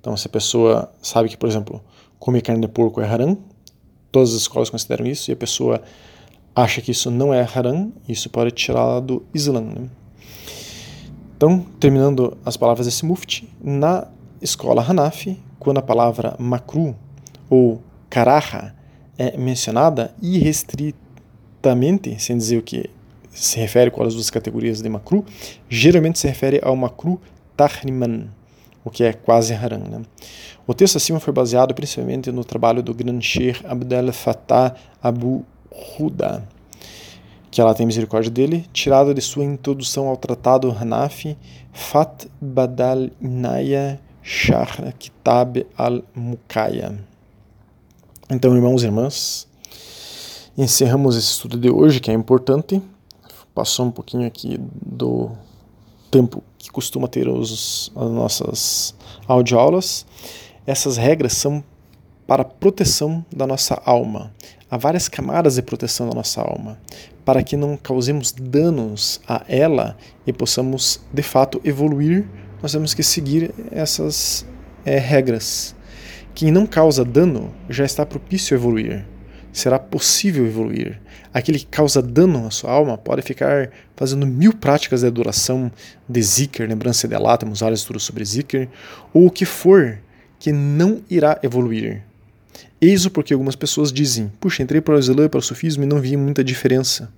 Então, 0.00 0.16
se 0.16 0.26
a 0.26 0.30
pessoa 0.30 0.92
sabe 1.02 1.28
que, 1.28 1.36
por 1.36 1.48
exemplo, 1.48 1.82
comer 2.18 2.40
carne 2.42 2.62
de 2.62 2.68
porco 2.68 3.00
é 3.00 3.06
haram, 3.06 3.38
todas 4.10 4.30
as 4.30 4.42
escolas 4.42 4.70
consideram 4.70 5.06
isso, 5.06 5.30
e 5.30 5.32
a 5.32 5.36
pessoa 5.36 5.82
acha 6.54 6.80
que 6.80 6.90
isso 6.90 7.10
não 7.10 7.32
é 7.32 7.42
haram, 7.42 7.92
isso 8.08 8.30
pode 8.30 8.50
tirá-la 8.52 9.00
do 9.00 9.24
Islã. 9.34 9.60
Né? 9.60 9.88
Então, 11.36 11.60
terminando 11.78 12.36
as 12.44 12.56
palavras 12.56 12.86
desse 12.86 13.04
mufti, 13.04 13.48
na 13.62 14.08
escola 14.40 14.82
Hanafi, 14.82 15.38
quando 15.58 15.78
a 15.78 15.82
palavra 15.82 16.36
makru 16.38 16.94
ou 17.50 17.82
karaha 18.08 18.74
é 19.16 19.36
mencionada 19.36 20.14
irrestritamente, 20.22 22.22
sem 22.22 22.36
dizer 22.36 22.58
o 22.58 22.62
que 22.62 22.88
se 23.30 23.58
refere 23.58 23.90
quais 23.90 24.08
as 24.08 24.14
duas 24.14 24.30
categorias 24.30 24.80
de 24.80 24.88
makru, 24.88 25.24
geralmente 25.68 26.18
se 26.18 26.26
refere 26.26 26.60
ao 26.62 26.76
makru 26.76 27.20
tahriman, 27.56 28.28
o 28.84 28.90
que 28.90 29.04
é 29.04 29.12
quase 29.12 29.54
haram. 29.54 29.78
Né? 29.78 30.02
O 30.66 30.74
texto 30.74 30.96
acima 30.96 31.20
foi 31.20 31.32
baseado 31.32 31.74
principalmente 31.74 32.30
no 32.30 32.44
trabalho 32.44 32.82
do 32.82 32.94
grande 32.94 33.26
Sheikh 33.26 33.66
Abdel 33.66 34.12
Fattah 34.12 34.74
Abu 35.02 35.44
Huda, 35.98 36.46
que 37.50 37.60
ela 37.60 37.74
tem 37.74 37.86
misericórdia 37.86 38.30
dele, 38.30 38.66
tirado 38.72 39.14
de 39.14 39.20
sua 39.20 39.44
introdução 39.44 40.08
ao 40.08 40.16
tratado 40.16 40.70
Hanafi 40.70 41.36
Fat 41.72 42.26
Badal 42.40 43.10
Inaya 43.20 44.00
Shahr 44.30 44.92
Kitab 44.98 45.66
al-Mukaya. 45.74 47.02
Então, 48.28 48.54
irmãos 48.54 48.82
e 48.82 48.84
irmãs, 48.84 49.48
encerramos 50.56 51.16
esse 51.16 51.28
estudo 51.28 51.56
de 51.56 51.70
hoje, 51.70 51.98
que 51.98 52.10
é 52.10 52.14
importante. 52.14 52.82
Passou 53.54 53.86
um 53.86 53.90
pouquinho 53.90 54.26
aqui 54.26 54.60
do 54.84 55.30
tempo 56.10 56.44
que 56.58 56.70
costuma 56.70 57.08
ter 57.08 57.26
os, 57.26 57.90
as 57.96 58.10
nossas 58.10 58.94
audioaulas, 59.26 60.04
essas 60.66 60.98
regras 60.98 61.32
são 61.32 61.64
para 62.26 62.44
proteção 62.44 63.24
da 63.34 63.46
nossa 63.46 63.80
alma. 63.82 64.30
Há 64.70 64.76
várias 64.76 65.08
camadas 65.08 65.54
de 65.54 65.62
proteção 65.62 66.06
da 66.06 66.14
nossa 66.14 66.42
alma, 66.42 66.78
para 67.24 67.42
que 67.42 67.56
não 67.56 67.78
causemos 67.78 68.32
danos 68.32 69.22
a 69.26 69.42
ela 69.48 69.96
e 70.26 70.34
possamos, 70.34 71.00
de 71.10 71.22
fato, 71.22 71.62
evoluir, 71.64 72.28
nós 72.62 72.72
temos 72.72 72.94
que 72.94 73.02
seguir 73.02 73.54
essas 73.70 74.46
é, 74.84 74.98
regras. 74.98 75.74
Quem 76.34 76.50
não 76.50 76.66
causa 76.66 77.04
dano 77.04 77.52
já 77.68 77.84
está 77.84 78.06
propício 78.06 78.56
a 78.56 78.58
evoluir 78.58 79.04
será 79.52 79.78
possível 79.78 80.46
evoluir. 80.46 81.00
Aquele 81.32 81.58
que 81.58 81.66
causa 81.66 82.00
dano 82.00 82.46
à 82.46 82.50
sua 82.50 82.70
alma 82.70 82.96
pode 82.96 83.22
ficar 83.22 83.70
fazendo 83.96 84.26
mil 84.26 84.52
práticas 84.54 85.00
de 85.00 85.06
adoração 85.06 85.70
de 86.08 86.22
Zikr, 86.22 86.66
lembrança 86.66 87.08
de 87.08 87.14
Allah, 87.14 87.36
temos 87.36 87.60
vários 87.60 87.80
estudos 87.80 88.04
sobre 88.04 88.24
Zikr, 88.24 88.68
ou 89.12 89.26
o 89.26 89.30
que 89.30 89.44
for, 89.44 89.98
que 90.38 90.52
não 90.52 91.02
irá 91.10 91.38
evoluir. 91.42 92.02
Eis 92.80 93.04
o 93.04 93.10
porque 93.10 93.32
algumas 93.32 93.56
pessoas 93.56 93.92
dizem: 93.92 94.32
Puxa, 94.40 94.62
entrei 94.62 94.80
para 94.80 94.94
o 94.94 94.98
Islã 94.98 95.24
e 95.24 95.28
para 95.28 95.38
o 95.38 95.42
Sufismo 95.42 95.82
e 95.82 95.86
não 95.86 96.00
vi 96.00 96.16
muita 96.16 96.44
diferença. 96.44 97.12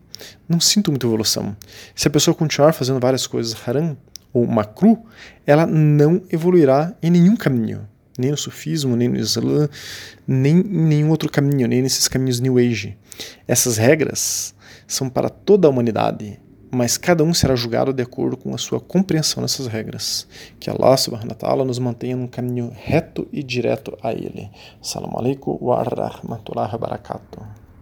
Não 0.48 0.60
sinto 0.60 0.90
muita 0.90 1.06
evolução. 1.06 1.56
Se 1.94 2.08
a 2.08 2.10
pessoa 2.10 2.34
continuar 2.34 2.72
fazendo 2.72 3.00
várias 3.00 3.26
coisas 3.26 3.56
haram 3.66 3.96
ou 4.32 4.46
makru, 4.46 4.98
ela 5.46 5.66
não 5.66 6.22
evoluirá 6.30 6.94
em 7.02 7.10
nenhum 7.10 7.36
caminho. 7.36 7.88
nem 8.18 8.30
no 8.30 8.36
sufismo, 8.36 8.96
nem 8.96 9.08
no 9.08 9.16
Islã, 9.16 9.66
nem 10.26 10.58
em 10.58 10.62
nenhum 10.62 11.08
outro 11.08 11.30
caminho, 11.30 11.66
nem 11.66 11.80
nesses 11.80 12.06
caminhos 12.06 12.38
New 12.38 12.58
Age. 12.58 12.98
Essas 13.48 13.78
regras 13.78 14.54
são 14.86 15.08
para 15.08 15.30
toda 15.30 15.66
a 15.66 15.70
humanidade, 15.70 16.38
mas 16.70 16.96
cada 16.96 17.24
um 17.24 17.34
será 17.34 17.56
julgado 17.56 17.92
de 17.92 18.02
acordo 18.02 18.36
com 18.36 18.54
a 18.54 18.58
sua 18.58 18.78
compreensão 18.78 19.42
dessas 19.42 19.66
regras. 19.66 20.26
Que 20.58 20.70
Allah 20.70 20.96
subhanahu 20.96 21.36
wa 21.42 21.64
nos 21.64 21.78
mantenha 21.78 22.16
num 22.16 22.28
caminho 22.28 22.72
reto 22.74 23.26
e 23.32 23.42
direto 23.42 23.96
a 24.02 24.12
Ele. 24.12 24.50
Assalamu 24.80 25.18
alaikum 25.18 25.58
wa 25.60 25.82
rahmatullahi 25.82 26.72
wa 26.72 26.78
barakatuh. 26.78 27.59